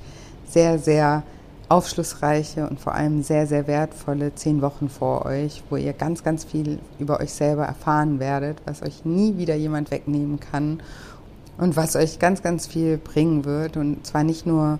[0.48, 1.24] sehr, sehr
[1.70, 6.44] aufschlussreiche und vor allem sehr, sehr wertvolle zehn Wochen vor euch, wo ihr ganz, ganz
[6.44, 10.82] viel über euch selber erfahren werdet, was euch nie wieder jemand wegnehmen kann
[11.60, 13.78] und was euch ganz, ganz viel bringen wird.
[13.78, 14.80] Und zwar nicht nur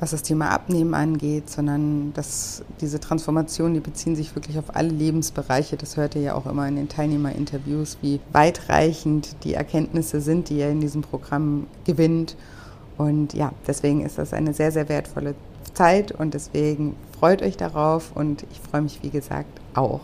[0.00, 4.88] was das Thema Abnehmen angeht, sondern dass diese Transformationen, die beziehen sich wirklich auf alle
[4.88, 5.76] Lebensbereiche.
[5.76, 10.58] Das hört ihr ja auch immer in den Teilnehmerinterviews, wie weitreichend die Erkenntnisse sind, die
[10.58, 12.36] ihr in diesem Programm gewinnt.
[12.96, 15.34] Und ja, deswegen ist das eine sehr, sehr wertvolle
[15.74, 20.00] Zeit und deswegen freut euch darauf und ich freue mich, wie gesagt, auch.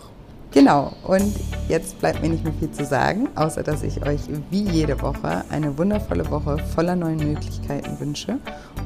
[0.57, 1.35] Genau, und
[1.69, 5.45] jetzt bleibt mir nicht mehr viel zu sagen, außer dass ich euch wie jede Woche
[5.51, 8.39] eine wundervolle Woche voller neuen Möglichkeiten wünsche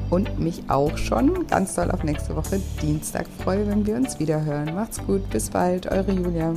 [0.09, 4.43] und mich auch schon ganz doll auf nächste Woche Dienstag freue, wenn wir uns wieder
[4.43, 4.75] hören.
[4.75, 6.53] Macht's gut, bis bald, eure Julia.